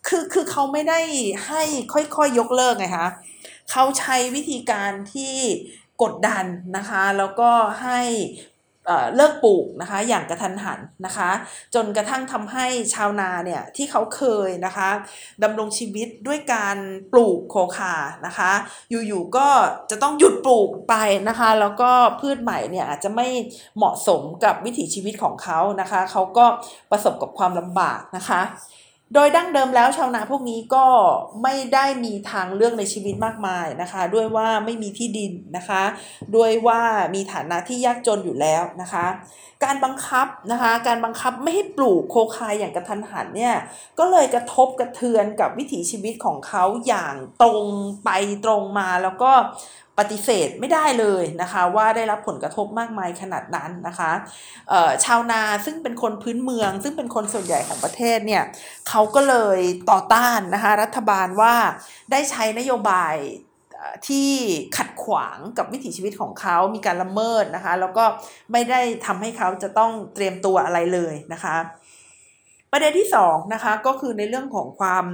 [0.08, 1.00] คือคือเขาไม่ได้
[1.48, 3.10] ให้ค่อยๆยยกเลิกไงคะ
[3.72, 5.36] เขาใช้วิธีการที่
[6.04, 6.46] กดดัน
[6.78, 7.52] นะคะแล้วก็
[7.82, 8.02] ให้
[9.16, 11.30] เลิกปลูกนะคะอย่างกระทันหันนะคะ
[11.76, 14.90] จนกระทั่งทำให้ชาวนาเนี่ยที่เขาเคยนะคะ
[15.44, 16.78] ดำรงชีวิตด้วยการ
[17.14, 18.52] ปลูกโคคานะคะ
[19.08, 19.48] อยู่ๆก็
[19.92, 20.96] จะต้องหยุดปลูกไป
[21.28, 23.28] นะคะ แล้วก็พืชใหม่เนี่ยอาจจะไม่
[23.78, 26.46] เหมาะสมกับวิถีชีวิตของเขานะคะ เขาก็
[26.92, 28.42] ประสบกับความลำบากนะคะ
[29.14, 30.86] โดยดั้งเดิมแล้วชาวนาพวกนี้ก็
[31.44, 35.84] ไม่ได้มีทางเลือกในชีวิตมากมายนะคะ ด้วยว่าไม่มีที่ดินนะคะ
[36.36, 36.82] ด้วยว่า
[37.16, 39.06] มีฐานะที่ยากจนอยู่แล้วนะคะ
[39.64, 43.56] การบังคับนะคะ การบังคับไม่ให้ปลูกโคคายอย่างกระทันหันเนี่ย
[44.00, 47.66] ก็เลยกระทบกระเทือนกับวิถีชีวิตของเขาอย่างตรง
[48.06, 48.10] ไป
[48.46, 49.32] ตรงมาแล้วก็
[50.00, 54.12] ปฏิเสธไม่ได้เลยนะคะ ว่าได้รับผลกระทบมากมายขนาดนั้นนะคะ
[55.06, 58.44] ชาวนาซึ่งเป็นคนพื้นเมือง ซึ่งเป็นคนส่วนใหญ่ของประเทศเนี่ย
[58.90, 59.60] เขาก็เลย
[59.92, 61.54] ต่อต้านนะคะรัฐบาลว่า
[62.12, 63.16] ได้ใช้นโยบาย
[64.08, 64.30] ที่
[64.78, 68.06] ขัดขวางกับวิถีชีวิตของเขามีการละเมิดนะคะ แล้วก็
[68.52, 71.56] ไม่ได้ทำให้เขาจะต้องเตรียมตัวอะไรเลยนะคะ
[72.72, 75.06] ประเด็นที่สองนะคะก็คือในเรื่องของความ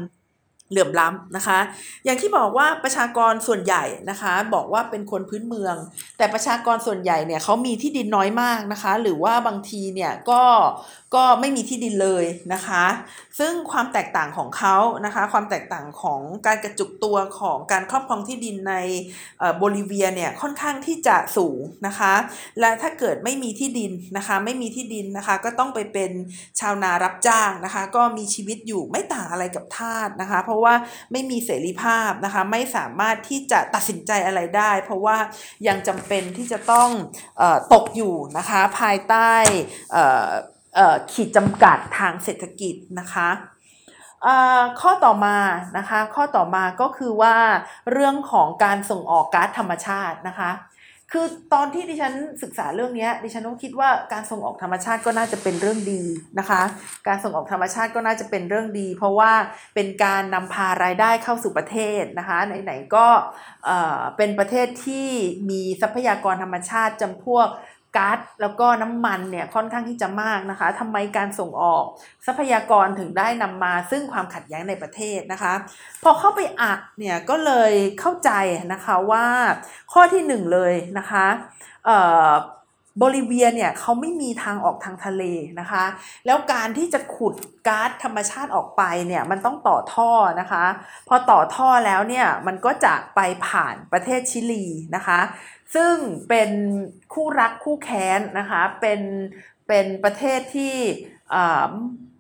[0.70, 1.60] เหลื่อมล้ำนะคะ
[2.06, 5.76] อย่างที่บอกว่าประชากรส่วนใหญ่นะคะ บอกว่าเป็นคนพื้นเมือง
[6.18, 10.42] แต่ประชากรส่วนใหญ่เนี่ยเขามีที่ดินน้อยมากนะคะ หรือว่าบางทีเนี่ยก็
[11.16, 12.86] ก็ไม่มีที่ดินเลยนะคะ
[13.40, 14.76] ซึ่งความแตกต่างของเขา
[15.06, 18.74] นะคะ ความแตกต่างของการกระจุกตัวของการครอบครองที่ดินใน
[19.58, 22.14] โบลิเวียเนี่ยค่อนข้างที่จะสูงนะคะ
[22.60, 26.12] และถ้าเกิดไม่มีที่ดินนะคะ ไม่มีที่ดินนะคะ ก็ต้องไปเป็น
[26.60, 30.76] ชาวนารับจ้างนะคะ ก็มีชีวิตอยู่ไม่ต่างอะไรกับทาสนะคะเพราะราะว่า
[31.12, 35.18] ไม่มีเสรีภาพนะคะไม่สามารถที่จะตัดสินใจอะไรได้ เพราะว่า
[35.68, 36.90] ยังจำเป็นที่จะต้อง
[37.42, 39.32] ออตกอยู่นะคะภายใต้
[41.12, 43.30] ขีดจำกัดทางเศรษฐกิจนะคะ
[44.82, 45.38] ข้อต่อมา
[45.78, 47.36] นะคะข้อต่อมาก็คือว่า
[47.92, 50.52] เรื่องของการส่งออกก๊าซธรรมชาตินะคะ
[51.12, 56.02] คือตอนที่ดิฉันศึกษาเรื่องนี้ดิฉันก็คิดว่าการส่งออกธรรมชาติก็น่าจะเป็นเรื่องดี
[56.40, 56.62] นะคะ
[57.08, 59.32] การส่งออกธรรมชาติก็น่าจะเป็นเรื่องดี เพราะว่า
[59.76, 63.08] เป็นการนำพารายได้เข้าสู่ประเทศนะคะไหนๆก็
[64.18, 65.10] เป็นประเทศที่
[65.50, 67.48] มีทรัพยากรธรรมชาติจำพวก
[67.98, 71.84] ก๊าซแล้วก็น้ำมันเนี่ยค่อนข้างที่จะมากนะคะทำไมการส่งออก
[72.26, 75.54] ทรัพยากรถึงได้นำมาซึ่งความขัดแย้งในประเทศนะคะ
[76.04, 78.32] พอเข้าไปอ่านเนี่ยก็เลยเข้าใจ
[78.74, 79.26] นะคะว่า
[79.94, 81.26] ข้อที่หนึ่งเลยนะคะ
[83.00, 85.24] โบลิเวียเนี่ยเขาไม่มีทางออกทางทะเล
[85.60, 85.84] นะคะ
[86.26, 87.36] แล้วการที่จะขุด
[87.68, 90.66] ก๊าซธรรมชาติออกไปเนี่ยมันต้องต่อท่อนะคะ
[91.08, 95.20] พอต่อท่อแล้วเนี่ยมันก็จะไปผ่านประเทศชิลีนะคะ
[95.76, 95.96] ซึ่ง
[96.30, 96.50] เป็น
[97.14, 99.02] คู่รักคู่แค้นนะคะเป็น
[99.68, 100.76] เป็นประเทศที่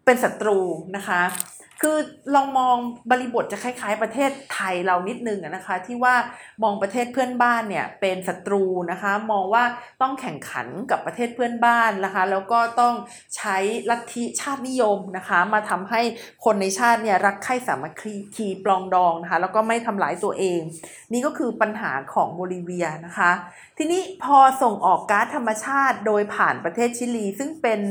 [0.06, 0.60] เป็นศัตรู
[0.96, 1.22] นะคะ
[1.82, 1.98] คือ
[2.36, 2.78] ลองมอง
[3.12, 6.16] บริบทจะคล้ายๆ ประเทศไทยเรานิดนึงนะคะ ที่ว่า
[6.64, 9.64] มองประเทศเพื่อนบ้านเนี่ยเป็นศัตรูนะคะ มองว่า
[10.02, 12.94] ต้องแข่งขันกับประเทศเพื่อนบ้านนะคะ แล้วก็ต้อง
[13.38, 13.58] ใช้
[13.90, 16.02] ลัทธิชาตินิยมนะคะ มาทำให้
[16.46, 17.94] คนในชาติเนี่ยรักใคร่สามัค
[18.36, 20.62] คีปลองดองนะคะ แล้วก็ไม่ทำลายตัวเอง
[21.14, 23.32] นี่ก็คือปัญหาของโบลิเวียนะคะ
[23.78, 27.82] ทีนี้พอส่งออกก๊าซธรรมชาติโดยผ่านประเทศชิลี ซึ่งเป็น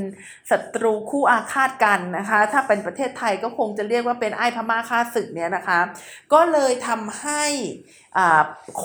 [0.50, 5.80] ศัตรูคู่อาฆาตกันนะคะ ถ้าเป็นประเทศไทยก็คงจะเรียกว่าเป็นไอ้พม่าฆ่าศึกเนี่ยนะคะ
[6.32, 7.42] ก็เลยทำให้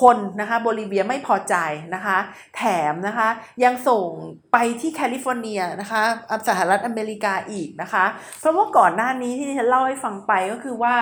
[0.02, 1.56] คนนะคะโบลิเวียไม่พอใจ
[1.96, 2.18] นะคะ
[2.58, 3.30] แถมนะคะ
[3.64, 4.08] ยังส่ง
[4.54, 6.02] ไปที่แคลิฟอร์เนียนะคะ
[6.48, 8.06] สหรัฐอเมริกาอีกนะคะ
[8.40, 10.96] เพราะว่าก่อนหน้านี้ที่ฉันเล่าให้ฟังไปก็คือว่า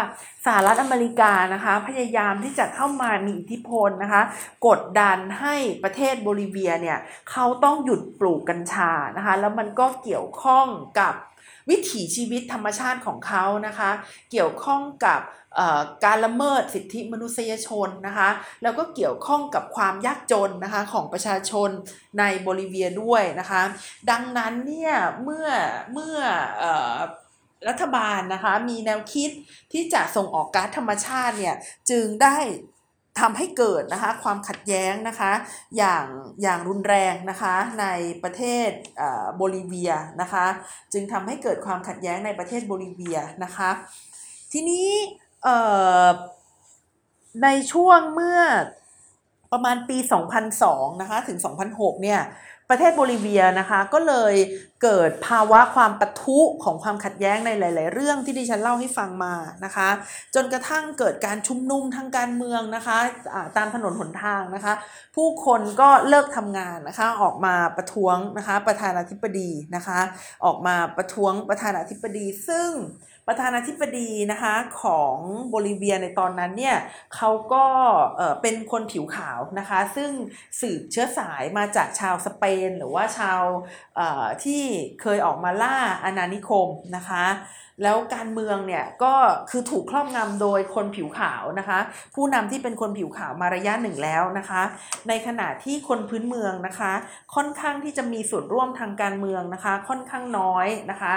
[0.45, 4.21] สหรัฐอเมริกานะคะพยายามที่จะเข้ามามีอิทธิพลนะคะ
[4.67, 6.97] กดดันให้ประเทศโบลิเวียเนี่ย
[7.31, 10.67] เขาต้องหยุดปลูกกัญชานะคะ แล้วมันก็เกี่ยวข้อง
[10.99, 11.13] กับ
[11.69, 13.91] วิถีชีวิตธรรมชาติของเขานะคะ
[14.31, 15.21] เกี่ยวข้องกับ
[16.05, 18.29] การละเมิดสิทธิมนุษยชนนะคะ
[18.63, 21.69] แล้วก็เกี่ยวข้องกับความยากจนนะคะของประชาชน
[22.19, 23.61] ในโบลิเวียด้วยนะคะ
[24.09, 25.47] ดังนั้นเนี่ยเมื่อ
[25.93, 26.17] เมื่อ
[27.67, 29.29] รัฐบาลนะคะมีแนวคิด
[29.73, 31.55] ที่จะส่งออกก๊าซธรรมชาติเนี่ย
[31.89, 32.37] จึงได้
[33.19, 35.31] ทำให้เกิดนะคะความขัดแย้งนะคะ
[35.77, 36.05] อย่าง
[36.41, 37.85] อย่างรุนแรงนะคะใน
[38.23, 38.69] ประเทศ
[39.35, 40.45] โบลิเวียนะคะ
[40.93, 43.69] จึงทำให้เกิดความขัดแย้งในประเทศโบลิเวียนะคะ
[44.51, 44.89] ทีนี้
[47.43, 48.39] ในช่วงเมื่อ
[49.51, 49.97] ประมาณปี
[50.49, 51.37] 2002 นะคะถึง
[51.69, 52.19] 2006 เนี่ย
[52.69, 54.33] ประเทศโบลิเวียนะคะก็เลย
[54.83, 59.33] เกิดภาวะความปะทุของความขัดแย้งในหลาย ๆ เรื่องที่ดิฉันเล่าให้ฟังมา
[59.65, 59.89] นะคะ
[60.35, 64.73] จนกระทั่งเกิดการชุมนุมทางการเมืองนะคะะตามถนนหนทางนะคะ
[65.15, 69.99] ผู้คนก็เลิกทำงานนะคะออกมาประท้วงนะคะประธานาธิบดีนะคะ
[70.45, 72.69] ออกมาประท้วงประธานาธิบดีซึ่ง
[73.29, 75.15] ประธานาธิบดีนะคะของ
[75.49, 76.77] โบลิเวียในตอนนั้นเนี่ย
[77.15, 77.65] เขาก็
[78.41, 80.11] เป็นคนผิวขาวนะคะซึ่ง
[80.61, 83.41] สืบเชื้อสายมาจากชาวสเปน หรือว่าชาว
[84.43, 84.63] ที่
[85.01, 87.25] เคยออกมาล่าอาณานิคมนะคะ
[87.83, 89.13] แล้วการเมืองเนี่ยก็
[89.49, 91.79] คือถูกครอบงำโดยคนผิวขาวนะคะ
[92.15, 94.61] ผู้นำที่เป็นคนผิวขาวมาระยะหนึ่งแล้วนะคะ
[95.07, 96.91] ในขณะที่คนพื้นเมืองนะคะ
[97.35, 101.15] ค่อนข้างที่จะมีส่วนร่วมทางการเมืองนะคะ ค่อนข้างน้อยนะคะ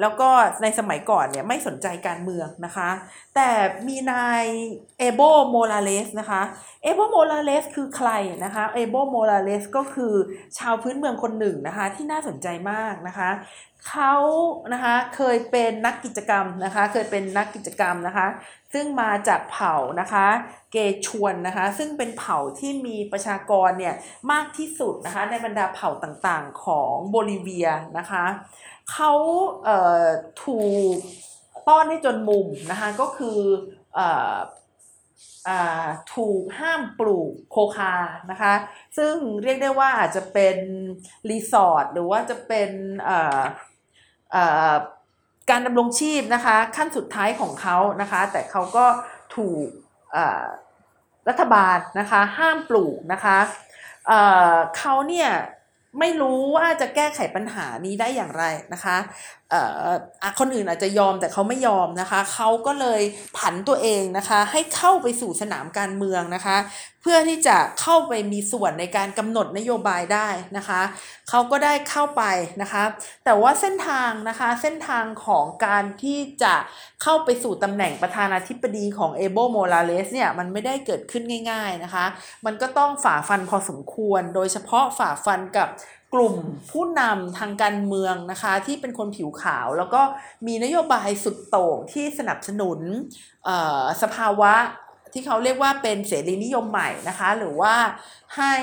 [0.00, 0.28] แล้วก็
[0.62, 2.90] ในสมัยก่อนเนี่ยไม่สนใจการเมืองนะคะ
[3.34, 3.50] แต่
[3.88, 4.44] มีนาย
[4.98, 6.42] เอโบโมลาเลสนะคะ
[6.82, 8.10] เอโบโมลาเลสคือใคร
[8.44, 10.14] นะคะเอโบโมลาเลสก็คือ
[10.58, 13.30] ชาวพื้นเมืองคนหนึ่งนะคะที่น่าสนใจมากนะคะ
[13.88, 14.14] เขา
[14.72, 18.26] นะคะเคยเป็นนักกิจกรรมนะคะเคยเป็นนักกิจกรรมนะคะ
[18.72, 20.26] ซึ่งมาจากเผ่านะคะ
[20.72, 23.94] เกชวนนะคะซึ่งเป็นเผ่าที่มีประชากรเนี่ย
[24.32, 28.24] มากที่สุดนะคะในบรรดาเผ่าต่างๆของโบลิเวียนะคะ
[28.92, 29.12] เขา
[29.64, 30.04] เอ่อ
[30.44, 30.60] ถู
[30.94, 30.96] ก
[31.68, 33.38] ต้อนให้จนมุมนะคะก็คือ
[33.94, 34.34] เอ่อ
[36.14, 37.94] ถูกห้ามปลูกโคคา
[38.30, 38.54] นะคะ
[38.98, 40.56] ซึ่งเรียกได้ว่าอาจจะเป็น
[41.30, 42.70] รีสอร์ทหรือว่าจะเป็น
[45.50, 48.86] การดำรงชีพนะคะขั้นสุดท้ายของเขานะคะ แต่เขาก็
[49.36, 49.66] ถูก
[51.28, 53.38] รัฐบาลนะคะห้ามปลูกนะคะ
[54.78, 55.30] เขาเนี่ย
[55.98, 58.96] ไม่รู้ว่าจะแก้ไขปัญหานี้ได้อย่างไรนะคะ
[60.40, 63.02] คนอื่นอาจจะยอมแต่เขาไม่ยอมนะคะ เขาก็เลย
[63.38, 66.56] ผันตัวเองนะคะ ให้เข้าไปสู่สนามการเมืองนะคะ
[67.02, 70.80] เพื่อที่จะเข้าไปมีส่วนในการกำหนดนโยบายได้นะคะ
[71.28, 72.22] เขาก็ได้เข้าไป
[72.62, 72.84] นะคะ
[73.24, 76.54] แต่ว่าเส้นทางนะคะเส้นทางของการที่จะ
[77.02, 82.04] เข้าไปสู่ตำแหน่งประธานาธิบดีของเอโบโมลาเลสเนี่ยมันไม่ได้เกิดขึ้นง่ายๆนะคะ
[82.46, 85.68] มันก็ต้องฝ่าฟันพอสมควร โดยเฉพาะฝ่าฟันกับ
[86.14, 86.34] กลุ่ม
[86.70, 90.02] ผู้นำทางการเมืองนะคะที่เป็นคนผิวขาว แล้วก็
[90.46, 92.80] มีนโยบายสุดโต่งที่สนับสนุน
[94.02, 94.54] สภาวะ
[95.12, 97.74] ที่เขาเรียกว่าเป็นเสรีนิยมใหม่นะคะ หรือว่า
[98.36, 98.54] ให้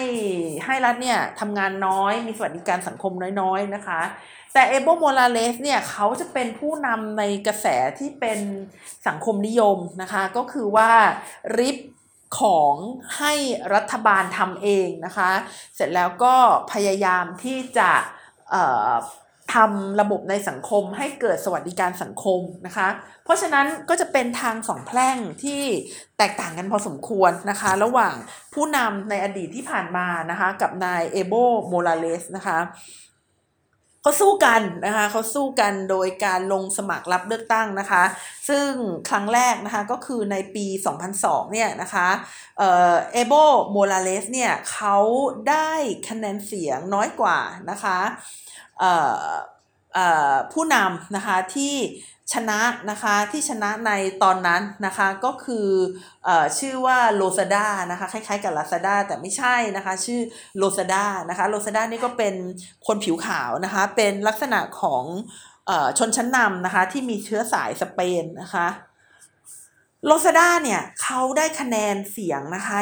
[0.65, 4.01] ให้รัฐเนี่ยทำงานน้อยมีสวัสดิการสังคมน้อยๆนะคะ
[4.53, 7.67] แต่เอโบโมลาเลสเนี่ยเขาจะเป็นผู้นำในกระแส
[7.99, 8.39] ที่เป็น
[9.07, 10.91] สังคมนิยมนะคะ ก็คือว่า
[11.57, 11.77] ริบ
[12.39, 12.75] ของ
[13.17, 13.33] ให้
[13.73, 15.29] รัฐบาลทำเองนะคะ
[15.75, 16.35] เสร็จแล้วก็
[16.71, 17.91] พยายามที่จะ
[19.53, 22.87] ทำระบบในสังคมให้เกิดสวัสดิการสังคมนะคะ
[23.23, 25.61] เพราะฉะนั้นก็จะเป็นทางสองแพร่งที่
[26.17, 28.15] แตกต่างกันพอสมควรนะคะ ระหว่าง
[28.53, 31.33] ผู้นำในอดีตที่ผ่านมานะคะ กับนายเอโบ
[31.67, 32.59] โมลาเลสนะคะ
[34.01, 38.03] เขาสู้กันนะคะเขาสู้กันโดยการลงสมัครรับเลือกตั้งนะคะ
[38.49, 38.69] ซึ่ง
[39.09, 40.65] ครั้งแรกนะคะก็คือในปี
[41.09, 42.07] 2002 เนี่ยนะคะ
[42.57, 43.33] เอโบ
[43.71, 44.97] โมลาเลสเนี่ยเขา
[45.49, 45.71] ได้
[46.09, 47.99] คะแนนเสียงน้อยกว่านะคะ
[50.53, 51.75] ผู้นำนะคะที่
[52.33, 52.61] ชนะ
[52.91, 53.91] นะคะที่ชนะใน
[54.23, 55.67] ตอนนั้นนะคะก็คือ
[56.27, 60.21] อชื่อว่าโลซาด้านะคะคล้ายๆกับลาซาด้าแต่ไม่ใช่นะคะชื่อ
[60.57, 62.35] โลซาด้านะคะโลซาด้านี่ก็เป็น
[62.87, 65.03] คนผิวขาวนะคะเป็นลักษณะของ
[65.69, 68.67] อชนชั้นนำนะคะที่มีเชื้อสายสเปนนะคะ
[70.05, 72.77] โลซาด้าเนี่ยเขาได้คะแนนเสียงนะคะ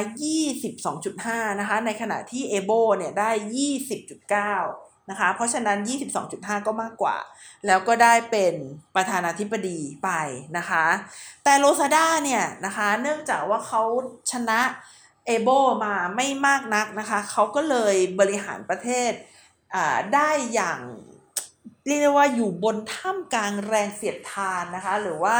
[0.77, 3.29] 22.5นะคะในขณะที่เอโบเนี่ยได้
[4.63, 5.77] 20.9 นะคะ เพราะฉะนั้น
[6.23, 7.17] 22.5 ก็มากกว่า
[7.65, 8.53] แล้วก็ได้เป็น
[8.95, 10.09] ประธานาธิบดีไป
[10.57, 10.85] นะคะ
[11.43, 13.81] แต่โรซาด้าเนี่ยนะคะ เนื่องจากว่าเขา
[14.31, 14.61] ชนะ
[15.25, 15.49] เอโบ
[15.85, 19.11] มาไม่มากนักนะคะ เขาก็เลยบริหารประเทศ
[20.13, 20.79] ได้อย่าง
[21.87, 25.35] เรียกได้ว่าอยู่บนท่ามกลางแรงเสียดทานนะคะ หรือว่า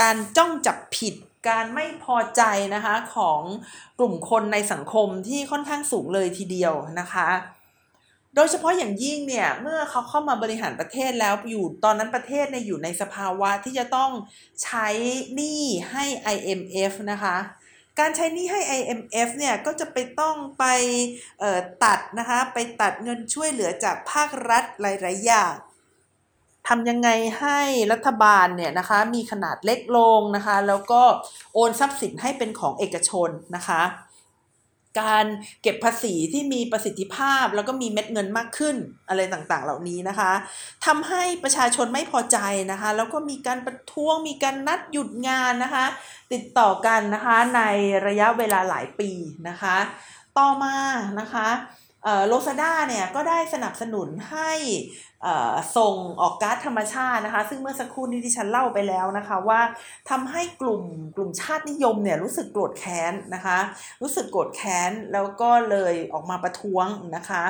[0.00, 1.14] การจ้องจับผิด
[1.48, 2.42] การไม่พอใจ
[2.74, 3.40] นะคะของ
[3.98, 7.28] กลุ่มคนในสังคมที่ค่อนข้างสูงเลยทีเดียวนะคะ
[8.34, 14.10] โดยเฉพาะอย่างยิ่งเนี่ยเมื่อเขาเข้ามาบริหารประเทศแล้วอยู่ตอนนั้นประเทศเนี่ยอยู่ในสภาวะที่จะต้อง
[14.62, 14.88] ใช้
[15.34, 17.36] หนี้ให้ IMF นะคะ
[17.98, 20.64] การใช้หนี้ให้ IMF เนี่ยก็จะไปต้องไป
[21.84, 25.54] ตัดนะคะไปตัดเงินช่วยเหลือจากภาครัฐหลาย ๆ อย่าง
[26.68, 27.08] ทำยังไง
[27.40, 27.60] ให้
[27.92, 31.02] รัฐบาลเนี่ยนะคะมีขนาดเล็กลงนะคะ แล้วก็
[31.54, 33.82] โอนทรัพย์สินให้เป็นของเอกชนนะคะ
[34.98, 35.24] การ
[35.62, 38.76] เก็บภาษีที่มีประสิทธิภาพ แล้วก็มีเม็ดเงินมากขึ้น
[39.08, 40.32] อะไรต่างๆ เหล่านี้นะคะ
[40.86, 42.38] ทำให้ประชาชนไม่พอใจ
[42.72, 45.86] นะคะ แล้วก็มีการประท้วงมีการนัดหยุดงานนะคะ
[46.32, 47.62] ติดต่อกันนะคะใน
[48.06, 49.10] ระยะเวลาหลายปี
[49.48, 49.76] นะคะ
[50.38, 50.76] ต่อมา
[51.20, 51.48] นะคะ
[52.26, 54.52] โลซาด้าเนี่ยก็ได้สนับสนุนให้
[55.76, 59.60] ส่งออกก๊าซธรรมชาตินะคะ ซึ่งเมื่อสักครู่นี้ที่ฉันเล่าไปแล้วนะคะว่า
[60.10, 60.82] ทำให้กลุ่ม
[61.16, 63.58] กลุ่มชาตินิยมเนี่ยรู้สึกโกรธแค้นนะคะ
[64.02, 67.44] รู้สึกโกรธแค้นแล้วก็เลยออกมาประท้วงนะคะ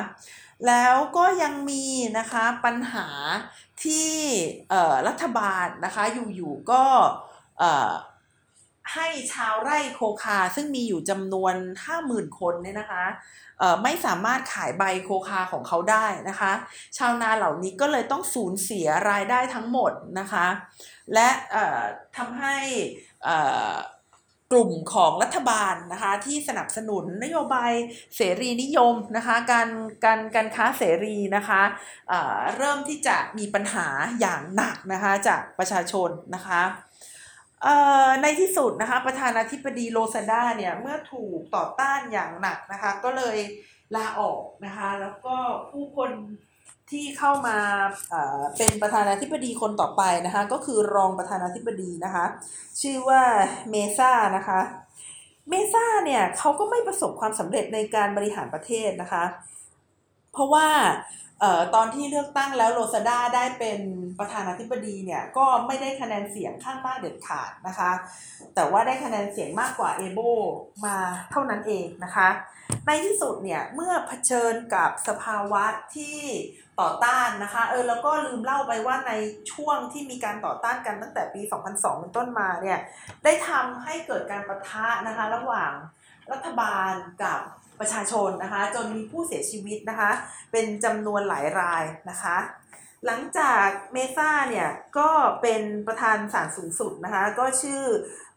[0.67, 1.85] แล้วก็ยังมี
[2.17, 3.07] นะคะปัญหา
[3.83, 4.11] ที่
[5.07, 6.03] รัฐบาลนะคะ
[6.35, 6.83] อยู่ๆก็
[8.93, 11.55] ให้ชาวไร่โคคาซึ่งมีอยู่จำนวน
[11.95, 13.05] 50,000 คนเนี่ยนะคะ
[13.83, 16.51] ไม่สามารถขายใบโคคาของเขาได้นะคะ
[16.97, 20.47] ชาวนาเหล่านี้ก็เลยต้องสูญเสียรายได้ทั้งหมดนะคะ
[21.13, 21.29] และ
[22.17, 22.57] ทำให้
[24.51, 27.71] กลุ่มของรัฐบาลนะคะที่สนับสนุนนโยบาย
[28.15, 29.69] เสรีนิยมนะคะการ
[30.05, 31.61] การการค้าเสรีนะคะ
[32.09, 33.87] เเริ่มที่จะมีปัญหา
[34.19, 36.61] อย่างหนักนะคะจากประชาชนนะคะ
[38.21, 43.37] ในที่สุดนะคะประธานาธิบดีโรซาด้าเนี่ยเมื่อถูกต่อต้านอย่างหนักนะคะก็เลย
[43.95, 45.35] ลาออกนะคะแล้วก็
[45.71, 46.11] ผู้คน
[46.91, 47.57] ที่เข้ามา
[48.57, 52.25] เป็นประธานาธิบดีคนต่อไปนะคะก็คือรองประธานาธิบดีนะคะ
[52.81, 53.21] ชื่อว่า
[53.69, 54.59] เมซ่านะคะ
[55.49, 59.23] เมซ่าเนี่ยเขาก็ไม่ประสบความสำเร็จในการบริหารประเทศนะคะ
[60.33, 60.67] เพราะว่า
[61.75, 63.79] ตอนที่เลือกตั้งแล้วโรซาด้าได้เป็น
[64.19, 67.91] ประธานาธิบดีเนี่ยก็ไม่ได้คะแนนเสียงข้างมากเด็ดขาดนะคะ
[68.55, 70.19] แต่ว่าได้คะแนนเสียงมากกว่าเอโบ
[70.85, 70.97] มา
[71.31, 72.29] เท่านั้นเองนะคะ
[72.87, 76.17] ในที่สุดเนี่ยเมื่อเผชิญกับสภาวะที่
[76.79, 79.13] ต่อต้านนะคะเออแล้วก็ลืมเล่าไปว่าใน
[79.53, 82.79] ช่วงที่มีการต่อต้านกันตั้งแต่ปี 2002 เป็นต้นมาเนี่ย
[83.23, 85.73] ได้ทำให้เกิดการประทะนะคะระหว่าง
[86.31, 86.91] รัฐบาล
[87.23, 87.39] กับ
[87.79, 90.11] ประชาชนนะคะ จนมีผู้เสียชีวิตนะคะ
[90.51, 92.37] เป็นจำนวนหลายรายนะคะ
[93.05, 95.09] หลังจากเมซ่าเนี่ยก็
[95.41, 97.83] เป็นประธานศาลสูงสุดนะคะ ก็ชื่อ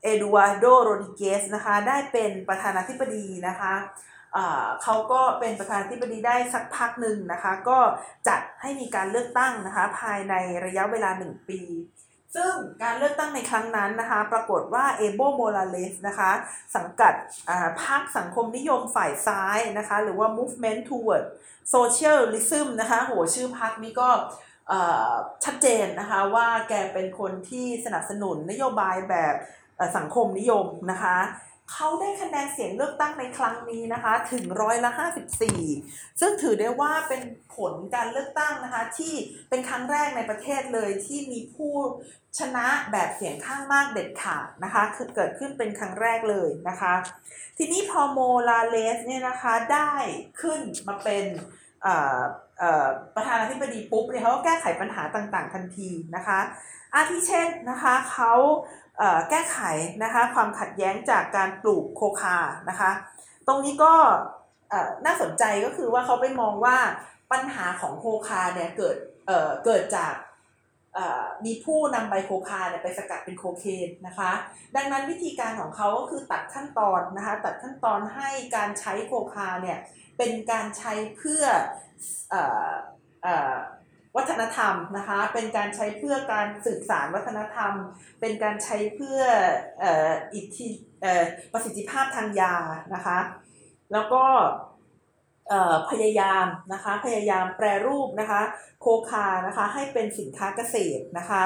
[0.02, 3.74] เอดูอาโดโรดิเกสนะคะ ได้เป็นประธานาธิบดีนะคะ
[4.82, 7.78] เขาก็เป็นประธานาธิบดีได้สักพักหนึ่งนะคะ ก็
[8.28, 11.60] จัดให้มีการเลือกตั้งนะคะ ภายในระยะเวลา 1 ปี
[12.34, 16.30] ซึ่งการเลือกตั้งในครั้งนั้นนะคะ ปรากฏว่าเอโบโมราเลสนะคะ
[16.76, 17.14] สังกัด
[17.84, 21.24] พรรคสังคมนิยมฝ่ายซ้ายนะคะ หรือว่า movement toward
[21.74, 24.08] socialism นะคะ โห ชื่อพรรคนี้ก็
[25.44, 29.34] ชัดเจนนะคะว่าแกเป็นคนที่สนับสนุนนโยบายแบบ
[29.96, 31.16] สังคมนิยมนะคะ
[31.72, 34.90] เขาได้คะแนนเสียงเลือกตั้งในครั้งนี้นะคะถึงร้อยละ
[35.54, 37.22] 54 ซึ่งถือได้ว่าเป็น
[37.54, 39.14] ผลการเลือกตั้งนะคะที่
[39.50, 41.74] เป็นครั้งแรกในประเทศเลยที่มีผู้
[42.38, 46.94] ชนะแบบเสียงข้างมากเด็ดขาดนะคะคือเกิดขึ้นเป็นครั้งแรกเลยนะคะ
[47.58, 49.92] ทีนี้พอโมลาเลสเนี่ยนะคะได้
[50.40, 51.24] ขึ้นมาเป็น
[53.14, 56.40] ประธานาธิบดีปุ๊บเนี่ยเขาก็แก้ไขปัญหาต่างๆทันทีนะคะ
[56.94, 58.32] อาทิเช่นนะคะเขา
[59.30, 59.58] แก้ไข
[60.02, 62.90] นะคะความขัดแย้งจากการปลูกโคคานะคะ
[63.46, 63.94] ตรงนี้ก็
[65.06, 66.76] น่าสนใจก็คือว่าเขาไปมองว่า
[67.32, 68.96] ปัญหาของโคคาเนี่ยเกิด
[69.64, 70.14] เกิดจาก
[71.44, 74.30] มีผู้นำใบโคคาเนี่ยไปสกัดเป็นโคเคนนะคะ
[74.76, 79.78] ดังนั้นวิธีการของเขาก็คือตัดขั้นตอนนะคะตัดขั้นตอนให้การใช้โคคาเนี่ย
[80.18, 81.44] เป็นการใช้เพื่อ
[84.16, 87.72] วัฒนธรรมนะคะ เป็นการใช้เพื่อการสื่อสารวัฒนธรรม
[88.20, 89.20] เป็นการใช้เพื่อ
[90.34, 90.68] อิทธิ
[91.52, 92.54] ประสิทธิภาพทางยา
[92.94, 93.18] นะคะ
[93.92, 94.24] แล้วก็
[95.90, 98.40] พยายามนะคะพยายามแปรรูปนะคะ
[98.80, 101.44] โคคานะคะให้เป็นสินค้าเกษตรนะคะ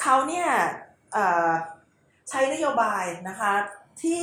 [0.00, 0.48] เขาเนี่ย
[2.30, 3.52] ใช้นโยบายนะคะ
[4.02, 4.22] ที่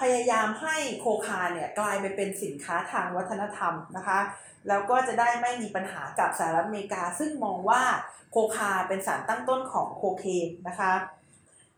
[0.00, 4.20] พยายามให้โคคาเนี่ยกลายไปเป็นสินค้าทางวัฒนธรรมนะคะ
[4.68, 7.82] แล้วก็จะได้ไม่มีปัญหากับสหรัฐอเมริกา ซึ่งมองว่า
[8.30, 10.92] โคคาเป็นสารตั้งต้นของโคเคนนะคะ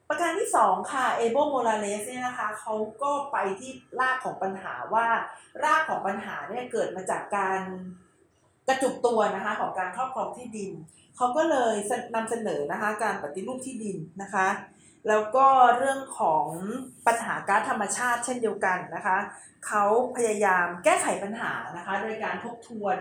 [0.08, 5.06] ประการที่ 2 ค่ะเอโบโมลาเลสเนี่ยนะคะเขาก็ไปที่รากของปัญหาว่า
[5.64, 7.60] รากของปัญหาเนี่ยเกิดมาจากการ
[8.68, 10.70] กระจุกตัวนะคะของการครอบครองที่ดิน
[11.16, 11.74] เขาก็เลย
[12.14, 14.46] นำเสนอนะคะการปฏิรูปที่ดินนะคะ
[15.08, 15.46] แล้วก็
[15.78, 16.46] เรื่องของ
[17.06, 19.18] ปัญหาก๊าซธรรมชาติเช่นเดียวกันนะคะ
[19.66, 19.84] เขา
[20.16, 22.96] พยายามแก้ไขปัญหานะคะโดยการทบทวน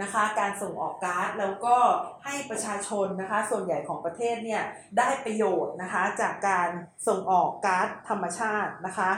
[0.00, 1.76] นะคะการส่งออกก๊าซแล้วก็
[2.24, 4.62] ให้ประชาชนนะคะส่วนใหญ่ของประเทศเนี่ย
[4.98, 6.68] ได้ประโยชน์นะคะจากการ
[7.08, 9.10] ส่งออกก๊าซธรรมชาตินะคะ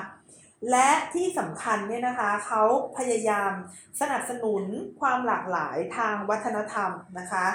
[0.70, 2.62] และที่สำคัญเนี่ยนะคะเขา
[2.98, 3.52] พยายาม
[4.00, 4.64] สนับสนุน
[5.00, 7.46] ความหลากหลายทางวัฒนธรรมนะคะ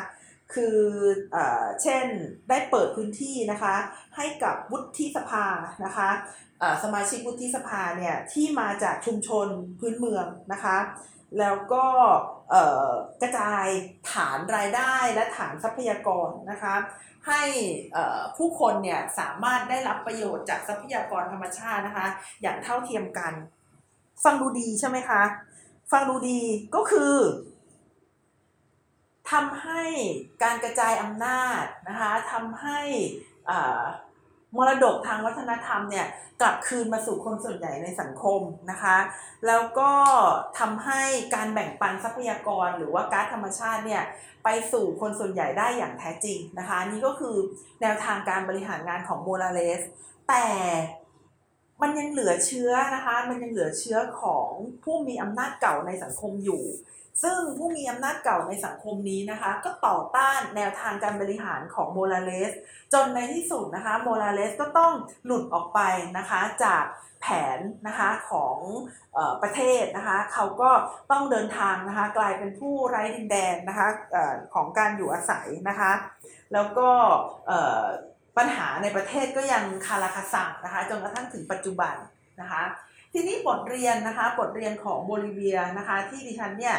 [0.53, 0.77] คือ
[1.33, 1.37] เอ
[1.81, 2.05] เช่น
[2.49, 3.75] ได้เปิดพื้นที่นะคะ
[4.15, 5.45] ให้กับวุฒิสภา
[5.85, 6.09] นะคะ
[6.83, 9.47] สมาชิกวุฒิสภาเนี่ยที่มาจากชุมชน
[9.79, 10.77] พื้นเมืองนะคะ
[11.39, 11.85] แล้วก็
[13.21, 13.67] กระจาย
[14.11, 16.75] ฐานรายได้และฐานทรัพยากรนะคะ
[17.27, 17.43] ให้
[18.37, 22.07] ผู้คนเนี่ยสามารถได้รับประโยชน์จากทรัพยากรธรรมชาตินะคะ
[22.41, 23.33] อย่างเท่าเทียมกัน
[24.23, 25.21] ฟังดูดีใช่ไหมคะ
[25.91, 26.41] ฟังดูดี
[26.75, 27.13] ก็คือ
[29.31, 29.83] ทำให้
[30.43, 32.79] การกระจายอำนาจนะคะทำให้
[34.57, 36.07] มรดกทางวัฒนธรรมเนี่ย
[36.41, 38.97] กลับคืนมาสู่คนส่วนใหญ่ในสังคมนะคะ
[39.47, 39.91] แล้วก็
[40.59, 41.01] ทำให้
[41.35, 44.03] การแบ่งปันทรัพยากรหรือว่าก๊าซธรรมชาติเนี่ย
[44.43, 47.35] ไปสู่คนส่วนใหญ่ได้อย่างแท้จริงนะคะ นี่ก็คือ
[47.81, 49.81] แนวทางการบริหารงานของโมราเลส
[50.29, 50.45] แต่
[51.81, 54.49] มันยังเหลือเชื้อนะคะ มันยังเหลือเชื้อของ
[54.83, 56.63] ผู้มีอำนาจเก่าในสังคมอยู่
[57.23, 62.51] ซึ่งผู้มีอำนาจเก่าในสังคมนี้นะคะ ก็ต่อต้านแนวทางการบริหารของโมราเลส
[62.93, 64.93] จนในที่สุดนะคะโมราเลสก็ต้อง
[65.25, 65.79] หลุดออกไป
[66.17, 66.83] นะคะจาก
[67.21, 67.27] แผ
[67.57, 68.57] นนะคะของ
[69.17, 70.71] ออประเทศนะคะเขาก็
[71.11, 75.91] ต้องเดินทางนะคะกลายเป็นผู้ไร้ดินแดนนะคะออของการอยู่อาศัยนะคะ
[76.53, 76.89] แล้วก็
[78.37, 81.95] ปัญหาในประเทศก็ยังคาราคาซังนะคะจนกระทั่งถึงปัจจุบัน
[82.41, 82.63] นะคะ
[83.19, 86.75] ทีนี้บทเรียนนะคะบทเรียนของโบลิเวียนะคะที่ดิฉันเนี่ย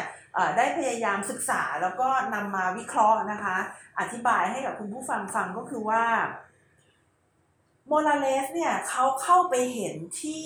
[0.57, 3.57] ได้พยายามศึกษาแล้วก็นำมาวิเคราะห์นะคะ
[3.99, 6.03] อธิบายให้กับคุณผู้ฟังฟังก็คือว่า
[7.87, 10.45] โมราเลสเนี่ยเขาเข้าไปเห็นที่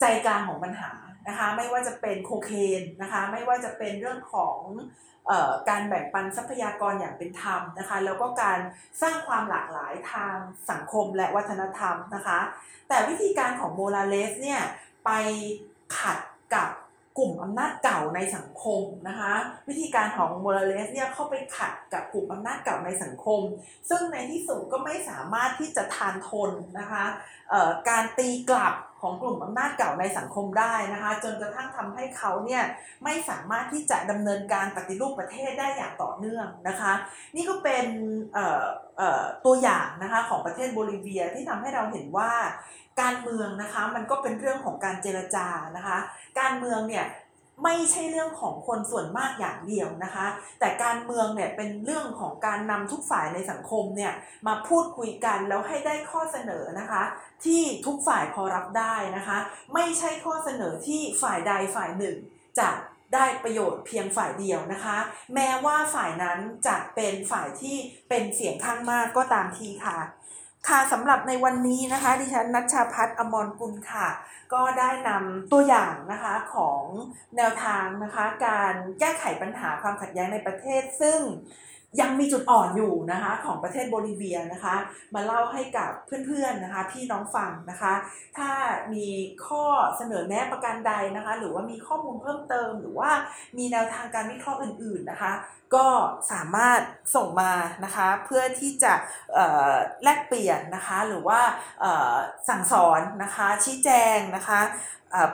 [0.00, 0.92] ใจกลางของปัญหา
[1.28, 4.58] นะคะไม่ว่าจะเป็นโคเคนนะคะไม่ว่าจะเป็นเรื่องของ
[5.68, 8.58] การแบ่งปันทรัพยากรอย่างเป็นธรรมนะคะแล้วก็การ
[9.02, 10.36] สร้างความหลากหลายทาง
[10.70, 12.40] สังคมและวัฒนธรรมนะคะ
[12.88, 14.62] แต่วิธีการของโมราเลสเนี่ย
[15.04, 15.10] ไป
[15.98, 16.18] ขัด
[16.54, 16.68] กับ
[17.18, 19.32] กลุ่มอำนาจเก่าในสังคมนะคะ
[19.68, 23.40] วิธีการของโมราเลสเนี่ยเข้าไปขัดกับกลุ่มอำนาจเก่าในสังคม
[23.88, 27.04] ซึ่งในที่สุดก็ไม่สามารถที่จะทานทนนะคะ
[27.88, 32.62] การตีกลับ ของกลุ่มอำนาจเก่าในสังคมได้นะคะ จนกระทั่งทำให้เขาเนี่ย
[33.04, 36.92] ไม่สามารถที่จะดำเนินการปฏิรูปประเทศได้อย่างต่อเนื่องนะคะ
[37.36, 37.86] นี่ก็เป็น
[39.44, 42.32] ตัวอย่างนะคะของประเทศโบลิเวียที่ทำให้เราเห็นว่า
[43.00, 45.46] การเมืองนะคะมันก็เป็นเรื่องของการเจรจา
[45.76, 45.98] นะคะ
[46.40, 47.04] การเมืองเนี่ย
[47.64, 50.26] ไม่ใช่เรื่องของคนส่วนมากอย่างเดียวนะคะ
[50.60, 54.12] แต่การเมืองเนี่ยเป็นเรื่องของการนำทุกฝ่ายในสังคมเนี่ย
[54.46, 57.02] มาพูดคุยกันแล้วให้ได้ข้อเสนอนะคะ
[57.44, 59.38] ที่ทุกฝ่ายพอรับได้นะคะ
[59.74, 62.16] ไม่ใช่ข้อเสนอที่ฝ่ายใดฝ่ายหนึ่ง
[62.60, 62.70] จะ
[63.14, 64.98] ได้ประโยชน์เพียงฝ่ายเดียวนะคะ
[65.34, 67.76] แม้ว่าฝ่ายนั้นจะเป็นฝ่ายที่
[68.08, 69.98] เป็นเสียงข้างมากก็ตามทีค่ะ
[70.68, 74.08] ค่ะสำหรับในวันนี้นะคะ ดิฉันนัชชาพัฒน์อมรกุลค่ะ
[74.52, 76.82] ก็ได้นำตัวอย่างนะคะของ
[77.36, 81.20] แนวทางนะคะ การแก้ไขปัญหาความขัดแย้งในประเทศ ซึ่ง
[82.00, 84.76] ยังมีจุดอ่อนอยู่นะคะของประเทศโบลิเวียนะคะ
[85.14, 85.90] มาเล่าให้กับ
[86.26, 87.94] เพื่อนๆนะคะพี่น้องฟังนะคะ
[88.38, 88.50] ถ้า
[88.94, 89.08] มี
[89.46, 89.64] ข้อ
[89.96, 93.10] เสนอแนะประการใดนะคะ หรือว่ามีข้อมูลเพิ่มเติม หรือว่า
[93.58, 95.32] มีแนวทางการวิเคราะห์อื่น ๆนะคะ
[95.74, 95.88] ก็
[96.32, 96.80] สามารถ
[97.14, 97.52] ส่งมา
[97.84, 98.92] นะคะ เพื่อที่จะ
[100.02, 101.40] แลกเปลี่ยนนะคะ หรือว่า
[102.48, 104.60] สั่งสอนนะคะ ชี้แจงนะคะ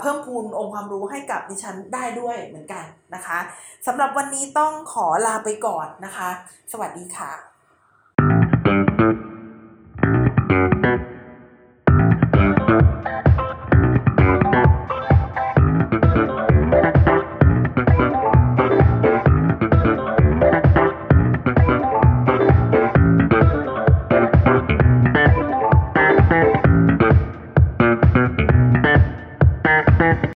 [0.00, 3.38] เพิ่มพูนองค์ความรู้ให้กับดิฉันได้ด้วยเหมือนกันนะคะ
[3.86, 6.28] สำหรับวันนี้ต้องขอลาไปก่อนนะคะ
[6.72, 7.47] สวัสดีค่ะ